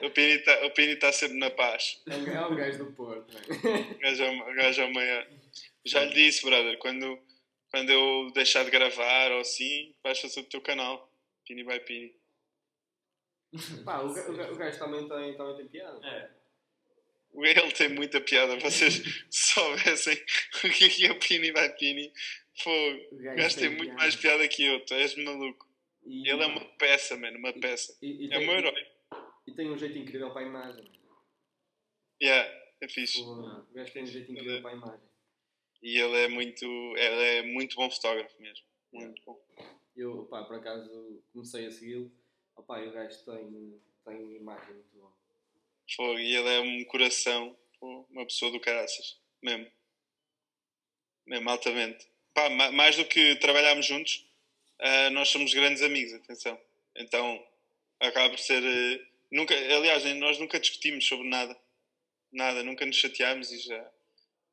O 0.04 0.10
Pini 0.10 0.32
está 0.32 0.70
Pini 0.70 0.96
tá 0.96 1.12
sempre 1.12 1.38
na 1.38 1.50
paz. 1.50 2.02
É 2.06 2.16
um, 2.16 2.52
é 2.52 2.56
gajo 2.56 2.84
do 2.84 2.92
Porto? 2.92 3.34
O 3.40 3.98
gajo 3.98 4.22
é 4.22 4.30
o 4.30 4.54
gajo 4.54 4.82
é 4.82 4.84
o 4.84 4.92
maior. 4.92 5.26
Já 5.84 6.04
lhe 6.04 6.14
disse, 6.14 6.44
brother, 6.44 6.78
quando, 6.78 7.18
quando 7.70 7.90
eu 7.90 8.30
deixar 8.32 8.64
de 8.64 8.70
gravar 8.70 9.32
ou 9.32 9.40
assim, 9.40 9.94
vais 10.02 10.20
fazer 10.20 10.40
o 10.40 10.44
teu 10.44 10.60
canal. 10.60 11.10
Pini 11.46 11.64
by 11.64 11.80
Pini. 11.80 12.19
Pá, 13.84 14.00
o, 14.00 14.08
o, 14.08 14.52
o 14.52 14.56
gajo 14.56 14.78
também 14.78 15.08
tem, 15.08 15.36
também 15.36 15.56
tem 15.56 15.68
piada. 15.68 16.06
É. 16.06 16.30
Ele 17.32 17.72
tem 17.72 17.88
muita 17.88 18.20
piada. 18.20 18.56
Vocês 18.58 19.02
soubessem 19.30 20.14
o 20.64 20.70
que 20.70 20.84
é 20.84 20.88
que 20.88 21.06
é 21.06 21.12
o 21.12 21.18
Pini 21.18 21.52
by 21.52 21.76
Pini. 21.78 22.12
Fogo. 22.62 23.00
O 23.12 23.16
O 23.16 23.18
gajo 23.18 23.56
tem 23.56 23.70
muito 23.70 23.94
mais 23.94 24.16
piada 24.16 24.46
que 24.48 24.64
eu. 24.64 24.84
Tu 24.84 24.94
és 24.94 25.14
maluco. 25.16 25.68
E, 26.04 26.28
Ele 26.28 26.42
é 26.42 26.46
uma 26.46 26.64
peça, 26.76 27.16
mano. 27.16 27.38
Uma 27.38 27.52
peça. 27.52 27.96
e, 28.02 28.26
e 28.26 28.32
É 28.32 28.38
tem, 28.38 28.46
meu 28.46 28.56
herói. 28.56 28.86
E 29.46 29.54
tem 29.54 29.70
um 29.70 29.78
jeito 29.78 29.98
incrível 29.98 30.30
para 30.32 30.42
a 30.42 30.46
imagem. 30.46 30.90
Yeah, 32.22 32.50
é 32.80 32.88
fixe. 32.88 33.20
O, 33.22 33.60
o 33.60 33.72
gajo 33.72 33.92
tem 33.92 34.02
um 34.02 34.06
jeito 34.06 34.32
incrível 34.32 34.60
para 34.62 34.70
a 34.72 34.74
imagem. 34.74 35.10
E 35.82 35.98
ele 35.98 36.16
é 36.16 36.28
muito, 36.28 36.66
ele 36.96 37.22
é 37.38 37.42
muito 37.42 37.76
bom 37.76 37.90
fotógrafo 37.90 38.40
mesmo. 38.40 38.66
Muito 38.92 39.22
bom. 39.24 39.40
Eu, 39.96 40.26
pá, 40.26 40.44
por 40.44 40.56
acaso 40.56 41.22
comecei 41.32 41.66
a 41.66 41.70
segui-lo. 41.70 42.12
Opá, 42.60 42.80
e 42.80 42.88
o 42.88 42.92
gajo 42.92 43.24
tem, 43.24 43.80
tem 44.04 44.36
imagem 44.36 44.74
muito 44.74 44.88
boa. 44.94 45.12
Fogo. 45.96 46.18
E 46.18 46.36
ele 46.36 46.48
é 46.48 46.60
um 46.60 46.84
coração. 46.84 47.56
Uma 47.80 48.26
pessoa 48.26 48.50
do 48.52 48.60
caraças. 48.60 49.18
Mesmo. 49.42 49.66
Mesmo, 51.26 51.48
altamente. 51.50 52.06
Pá, 52.34 52.50
ma- 52.50 52.70
mais 52.70 52.96
do 52.96 53.04
que 53.06 53.36
trabalharmos 53.36 53.86
juntos, 53.86 54.26
ah, 54.78 55.10
nós 55.10 55.30
somos 55.30 55.54
grandes 55.54 55.82
amigos, 55.82 56.12
atenção. 56.12 56.60
Então, 56.96 57.42
acaba 57.98 58.28
por 58.28 58.38
ser. 58.38 58.62
eh, 58.62 59.06
nunca, 59.30 59.54
aliás, 59.54 60.04
nós 60.16 60.38
nunca 60.38 60.60
discutimos 60.60 61.06
sobre 61.06 61.26
nada. 61.28 61.56
Nada, 62.30 62.62
nunca 62.62 62.84
nos 62.84 62.96
chateámos 62.96 63.50
e 63.50 63.58
já 63.58 63.90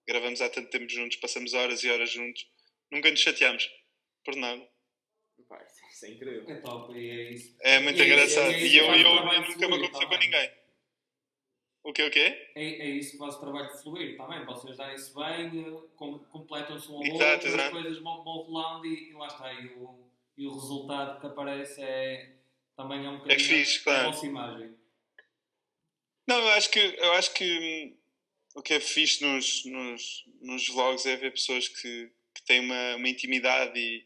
gravamos 0.08 0.42
há 0.42 0.50
tanto 0.50 0.70
tempo 0.70 0.88
juntos, 0.90 1.18
passamos 1.18 1.54
horas 1.54 1.84
e 1.84 1.92
horas 1.92 2.10
juntos. 2.10 2.48
Nunca 2.90 3.12
nos 3.12 3.20
chateámos. 3.20 3.70
Por 4.24 4.36
nada. 4.38 4.66
Pá, 5.44 5.64
isso, 5.64 5.76
isso 5.92 6.06
é 6.06 6.10
incrível. 6.10 6.50
É 6.50 6.56
top, 6.56 6.94
e 6.94 7.10
é 7.10 7.32
isso. 7.32 7.56
É 7.62 7.80
muito 7.80 7.98
E 8.00 8.02
é- 8.02 8.06
engraçado. 8.06 8.52
é 8.52 8.60
E, 8.60 8.66
isso 8.68 8.78
eu, 8.78 8.86
eu, 8.86 9.14
nunca 9.16 9.68
me 9.68 9.76
aconteceu 9.76 9.92
com 9.92 10.00
também. 10.00 10.20
ninguém. 10.20 10.52
O 11.84 11.94
que 11.94 12.04
o 12.04 12.12
quê? 12.12 12.50
É, 12.54 12.64
é 12.64 12.90
isso 12.90 13.12
que 13.12 13.18
faz 13.18 13.36
o 13.36 13.40
trabalho 13.40 13.72
de 13.72 13.82
fluir 13.82 14.18
também. 14.18 14.44
Vocês 14.46 14.76
darem-se 14.76 15.14
bem, 15.16 15.66
eh, 15.66 15.88
com- 15.96 16.20
completam-se 16.20 16.92
um 16.92 16.96
ao 16.96 17.00
outro, 17.02 17.26
as 17.26 17.46
exato. 17.46 17.72
coisas 17.72 17.98
vão, 18.00 18.24
vão 18.26 18.34
rolando 18.40 18.86
e, 18.86 19.10
e 19.10 19.14
lá 19.14 19.28
está. 19.28 19.54
E 19.54 19.68
o, 19.68 20.06
e 20.38 20.46
o 20.46 20.54
resultado 20.54 21.22
que 21.22 21.28
aparece 21.28 21.82
é, 21.82 22.34
também 22.76 23.06
é 23.06 23.10
um 23.10 23.20
bocadinho 23.20 23.40
fixe, 23.40 23.80
claro. 23.84 24.02
a 24.10 24.12
vossa 24.12 24.26
imagem. 24.26 24.76
Não, 26.28 26.40
eu 26.40 26.48
acho 26.50 26.70
que, 26.72 26.80
eu 26.80 27.14
acho 27.14 27.34
que 27.34 27.58
hum, 27.58 27.98
o 28.56 28.62
que 28.62 28.74
é 28.74 28.80
fixe 28.82 29.24
nos, 29.24 29.64
nos, 29.66 30.26
nos 30.42 30.68
vlogs 30.68 31.06
é 31.06 31.16
ver 31.16 31.32
pessoas 31.32 31.70
que, 31.70 32.12
que 32.36 32.44
têm 32.44 32.60
uma, 32.60 32.96
uma 32.98 33.08
intimidade 33.08 33.80
e, 33.80 34.06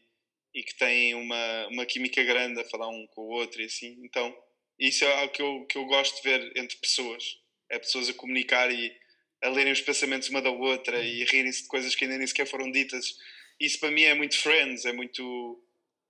e 0.54 0.62
que 0.62 0.74
têm 0.76 1.14
uma, 1.14 1.66
uma 1.68 1.86
química 1.86 2.22
grande 2.22 2.60
a 2.60 2.64
falar 2.68 2.88
um 2.88 3.06
com 3.08 3.22
o 3.22 3.30
outro 3.30 3.62
e 3.62 3.64
assim. 3.66 3.98
Então, 4.04 4.36
isso 4.78 5.04
é 5.04 5.20
algo 5.20 5.32
que 5.32 5.40
eu, 5.42 5.64
que 5.66 5.78
eu 5.78 5.84
gosto 5.86 6.16
de 6.22 6.28
ver 6.28 6.52
entre 6.56 6.76
pessoas. 6.76 7.38
É 7.70 7.78
pessoas 7.78 8.08
a 8.08 8.14
comunicar 8.14 8.70
e 8.70 8.94
a 9.42 9.48
lerem 9.48 9.72
os 9.72 9.80
pensamentos 9.80 10.28
uma 10.28 10.42
da 10.42 10.50
outra 10.50 11.02
e 11.02 11.22
a 11.22 11.26
rirem-se 11.26 11.62
de 11.62 11.68
coisas 11.68 11.94
que 11.94 12.04
ainda 12.04 12.18
nem 12.18 12.26
sequer 12.26 12.46
foram 12.46 12.70
ditas. 12.70 13.18
Isso 13.58 13.78
para 13.80 13.90
mim 13.90 14.02
é 14.02 14.14
muito 14.14 14.38
friends, 14.38 14.84
é 14.84 14.92
muito, 14.92 15.64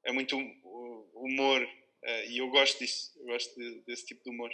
é 0.04 0.12
muito 0.12 0.36
humor. 1.14 1.66
eh, 2.04 2.30
e 2.30 2.38
eu 2.38 2.48
gosto 2.50 2.78
disso. 2.80 3.12
Eu 3.20 3.26
gosto 3.26 3.54
de- 3.54 3.80
desse 3.82 4.04
tipo 4.06 4.24
de 4.24 4.30
humor. 4.30 4.50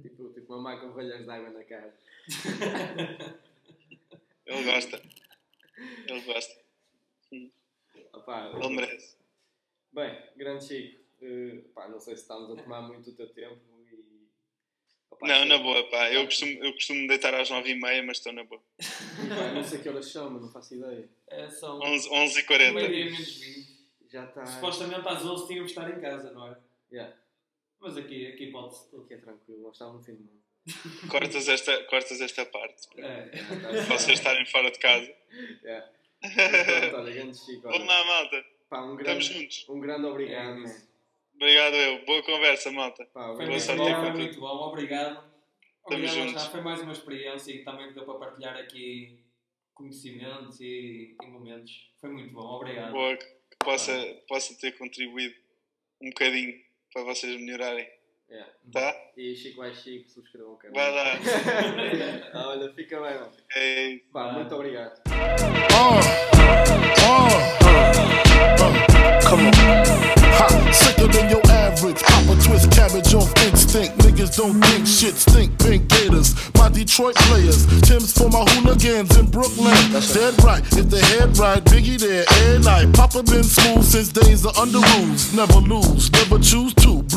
Tipo, 0.00 0.32
tipo 0.32 0.54
uma 0.54 0.62
mãe 0.62 0.78
com 0.80 0.88
rolhas 0.92 1.22
de 1.24 1.30
água 1.30 1.50
na 1.50 1.64
cara. 1.64 1.94
Ele 4.46 4.62
gosta. 4.64 5.02
Ele 6.06 6.20
gosta. 6.22 6.54
Opá, 8.12 8.50
Ele 8.54 8.68
merece. 8.74 9.16
Bem, 9.92 10.18
grande 10.36 10.64
Chico, 10.64 11.00
eh, 11.22 11.62
pá, 11.74 11.88
não 11.88 11.98
sei 12.00 12.14
se 12.16 12.22
estamos 12.22 12.50
a 12.50 12.62
tomar 12.62 12.82
muito 12.82 13.10
o 13.10 13.12
teu 13.14 13.28
tempo 13.32 13.60
e. 13.90 14.28
opá, 15.10 15.26
Não, 15.26 15.44
na 15.46 15.58
boa, 15.58 15.88
pá. 15.90 16.12
Eu 16.12 16.24
costumo, 16.26 16.52
eu 16.64 16.72
costumo 16.72 17.06
deitar 17.08 17.34
às 17.34 17.50
9h30, 17.50 18.04
mas 18.04 18.18
estou 18.18 18.32
na 18.32 18.44
boa. 18.44 18.62
Pá, 18.78 19.52
não 19.54 19.64
sei 19.64 19.80
que 19.80 19.88
horas 19.88 20.06
são, 20.06 20.30
mas 20.30 20.42
não 20.42 20.52
faço 20.52 20.74
ideia. 20.74 21.08
É, 21.28 21.48
são 21.50 21.80
11, 21.80 22.08
11h40. 22.10 22.72
meio-dia 22.74 23.04
menos 23.06 23.36
20. 23.36 23.78
Já 24.10 24.24
está. 24.24 24.46
Supostamente 24.46 25.06
às 25.08 25.24
11 25.24 25.46
tínhamos 25.46 25.72
de 25.72 25.78
estar 25.78 25.96
em 25.96 26.00
casa, 26.00 26.30
não 26.32 26.46
é? 26.48 26.56
Yeah, 26.90 27.14
Mas 27.80 27.96
aqui, 27.98 28.26
aqui 28.26 28.46
pode-se 28.50 28.88
tudo. 28.90 29.04
aqui 29.04 29.14
é 29.14 29.18
tranquilo, 29.18 29.60
nós 29.62 29.72
estávamos 29.72 30.00
no 30.00 30.04
fim 30.06 30.14
do 30.14 30.24
mundo. 30.24 30.38
Cortas 31.10 31.48
esta, 31.48 31.84
cortas 31.84 32.20
esta 32.20 32.44
parte. 32.46 32.86
É. 32.98 33.26
Para 33.26 33.82
vocês 33.98 34.18
estarem 34.18 34.44
fora 34.46 34.70
de 34.70 34.78
casa. 34.78 35.14
Yeah. 35.62 35.90
Pronto, 36.20 36.96
olha, 36.96 37.12
grande 37.14 37.36
Chico. 37.38 37.62
Vamos 37.62 37.78
Olha, 37.80 37.86
lá, 37.86 38.04
malta. 38.04 38.44
pá, 38.68 38.82
um 38.82 38.98
Estamos 38.98 39.28
grande, 39.28 39.40
juntos. 39.40 39.66
um 39.68 39.80
grande 39.80 40.06
obrigado, 40.06 40.66
É. 40.66 40.88
Obrigado, 41.34 41.74
eu. 41.74 42.04
Boa 42.04 42.22
conversa, 42.24 42.72
malta. 42.72 43.04
Pá, 43.06 43.22
Foi 43.34 43.44
obrigado. 43.44 43.50
muito 43.50 43.62
sorte 43.62 43.78
bom, 43.78 44.00
foi 44.00 44.10
muito 44.10 44.40
bom, 44.40 44.46
obrigado. 44.68 45.10
Estamos 45.12 46.10
Obrigado, 46.10 46.28
juntos. 46.28 46.46
Foi 46.46 46.60
mais 46.60 46.80
uma 46.82 46.92
experiência 46.92 47.52
e 47.52 47.64
também 47.64 47.92
deu 47.92 48.04
para 48.04 48.14
partilhar 48.18 48.56
aqui 48.56 49.18
conhecimentos 49.72 50.60
e, 50.60 51.16
e 51.22 51.26
momentos. 51.28 51.88
Foi 52.00 52.10
muito 52.10 52.34
bom, 52.34 52.56
obrigado. 52.56 52.90
Boa, 52.92 53.16
que 53.16 53.26
possa, 53.64 53.92
possa 54.28 54.54
ter 54.60 54.76
contribuído 54.76 55.34
um 56.02 56.08
bocadinho 56.10 56.60
para 56.92 57.04
vocês 57.04 57.40
melhorarem. 57.40 57.88
Yeah. 58.28 58.52
Tá? 58.70 59.10
E 59.16 59.34
Chico 59.34 59.56
vai 59.58 59.72
Chico, 59.74 60.10
subscrevam 60.10 60.52
o 60.54 60.56
canal. 60.58 60.74
Vai 60.74 60.90
lá. 60.92 61.04
Ah, 62.34 62.48
olha, 62.48 62.70
fica 62.74 63.00
bem. 63.00 63.30
É. 63.56 64.00
Pá, 64.12 64.32
muito 64.32 64.54
obrigado. 64.54 65.00
Uh, 65.70 66.00
uh, 67.02 67.38
uh. 68.58 69.20
Come 69.22 69.46
on. 69.46 70.72
Sicker 70.72 71.08
than 71.08 71.30
your 71.30 71.42
average. 71.50 72.02
Cabbage 72.78 73.14
off 73.14 73.32
instinct. 73.44 73.98
Niggas 73.98 74.36
don't 74.36 74.60
think 74.64 74.86
shit 74.86 75.14
stink. 75.14 75.58
Pink 75.58 75.88
Gators, 75.88 76.34
my 76.54 76.68
Detroit 76.68 77.14
players. 77.16 77.66
Tim's 77.82 78.12
for 78.12 78.30
my 78.30 78.44
hooligans 78.50 79.16
in 79.18 79.26
Brooklyn. 79.26 79.74
That's 79.92 80.14
Dead 80.14 80.42
right, 80.42 80.62
if 80.72 80.88
the 80.88 81.00
head 81.00 81.36
right, 81.36 81.62
Biggie 81.64 81.98
there, 81.98 82.24
every 82.28 82.64
night. 82.64 82.94
Papa 82.94 83.22
been 83.22 83.44
smooth 83.44 83.84
since 83.84 84.08
days 84.08 84.46
of 84.46 84.56
under 84.56 84.78
rules. 84.78 85.34
Never 85.34 85.58
lose, 85.58 86.10
never 86.12 86.38
choose 86.38 86.72
to. 86.74 87.07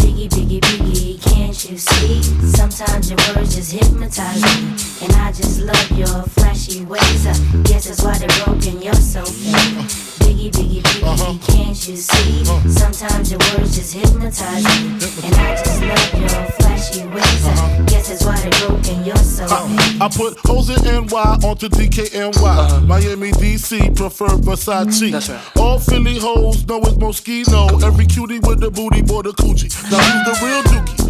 Biggie 0.00 0.28
Biggie, 0.28 0.60
biggie, 0.60 1.22
can't 1.22 1.70
you 1.70 1.78
see? 1.78 2.22
Sometimes 2.46 3.10
your 3.10 3.18
words 3.34 3.54
just 3.54 3.72
hypnotize 3.72 4.42
me. 4.42 5.06
And 5.06 5.12
I 5.16 5.32
just 5.32 5.60
love 5.60 5.90
your 5.92 6.22
flashy 6.34 6.84
ways. 6.84 7.26
I 7.26 7.34
guess 7.62 7.86
that's 7.86 8.02
why 8.02 8.18
they're 8.18 8.44
broken, 8.44 8.82
you're 8.82 8.94
so 8.94 9.24
fake. 9.24 10.19
Biggie, 10.20 10.50
biggie, 10.50 10.82
biggie, 10.82 11.02
uh-huh. 11.02 11.38
can't 11.52 11.88
you 11.88 11.96
see? 11.96 12.42
Uh-huh. 12.42 12.68
Sometimes 12.68 13.30
your 13.30 13.40
words 13.50 13.76
just 13.76 13.94
hypnotize 13.94 14.64
me. 14.64 14.96
Uh-huh. 14.96 15.26
And 15.26 15.34
I 15.34 15.56
just 15.56 15.80
love 15.82 16.20
your 16.20 16.44
flashy 16.58 17.06
ways. 17.08 17.46
I 17.46 17.84
guess 17.86 18.08
that's 18.08 18.24
why 18.24 18.36
they're 18.40 18.68
broken, 18.68 19.04
you're 19.04 19.16
so 19.16 19.46
fake. 19.46 20.00
I 20.00 20.08
put 20.08 20.38
hoes 20.46 20.70
in 20.70 21.06
NY 21.06 21.38
onto 21.44 21.68
DKNY. 21.68 22.86
Miami, 22.86 23.32
DC, 23.32 23.96
prefer 23.96 24.28
Versace. 24.28 25.10
That's 25.10 25.28
right. 25.28 25.56
All 25.56 25.78
Philly 25.78 26.18
hoes 26.18 26.66
know 26.66 26.80
it's 26.80 26.94
Moschino. 26.94 27.82
Every 27.82 28.06
cutie 28.06 28.40
with 28.40 28.60
the 28.60 28.70
booty, 28.70 29.02
boy, 29.02 29.22
the 29.22 29.32
coochie. 29.32 29.70
Now 29.90 29.98
who's 29.98 30.40
the 30.40 30.46
real 30.46 30.62
dookie? 30.62 31.09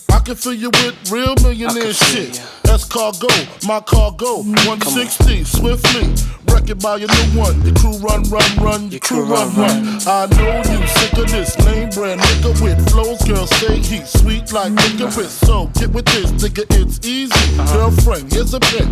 I 0.11 0.19
can 0.19 0.35
fill 0.35 0.53
you 0.53 0.69
with 0.69 1.11
real 1.11 1.35
millionaire 1.41 1.93
shit. 1.93 2.41
That's 2.63 2.83
cargo, 2.85 3.27
my 3.65 3.79
cargo, 3.79 4.43
160 4.43 5.43
swiftly. 5.43 6.13
Wreck 6.51 6.69
it 6.69 6.81
by 6.81 6.97
your 6.97 7.07
new 7.07 7.39
one. 7.39 7.61
Your 7.65 7.75
crew 7.75 7.97
run, 7.99 8.23
run, 8.23 8.55
run. 8.57 8.91
Your 8.91 8.99
crew 8.99 9.23
run, 9.23 9.55
run. 9.55 9.99
I 10.05 10.27
know 10.35 10.57
you 10.57 10.87
sick 10.87 11.13
of 11.13 11.31
this 11.31 11.57
name 11.65 11.89
brand 11.89 12.19
nigga 12.21 12.61
with 12.61 12.89
flows. 12.91 13.21
Girl, 13.23 13.47
say 13.47 13.77
he's 13.79 14.09
sweet 14.09 14.51
like 14.51 14.73
licorice. 14.73 15.31
So 15.31 15.67
get 15.75 15.91
with 15.91 16.05
this, 16.05 16.31
nigga, 16.31 16.65
it's 16.69 17.05
easy. 17.05 17.57
Girlfriend, 17.73 18.31
here's 18.31 18.53
a 18.53 18.59
pin. 18.59 18.91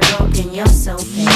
they're 0.00 0.18
broken, 0.18 0.52
you're 0.52 0.66
so 0.66 0.96
fake. 0.98 1.33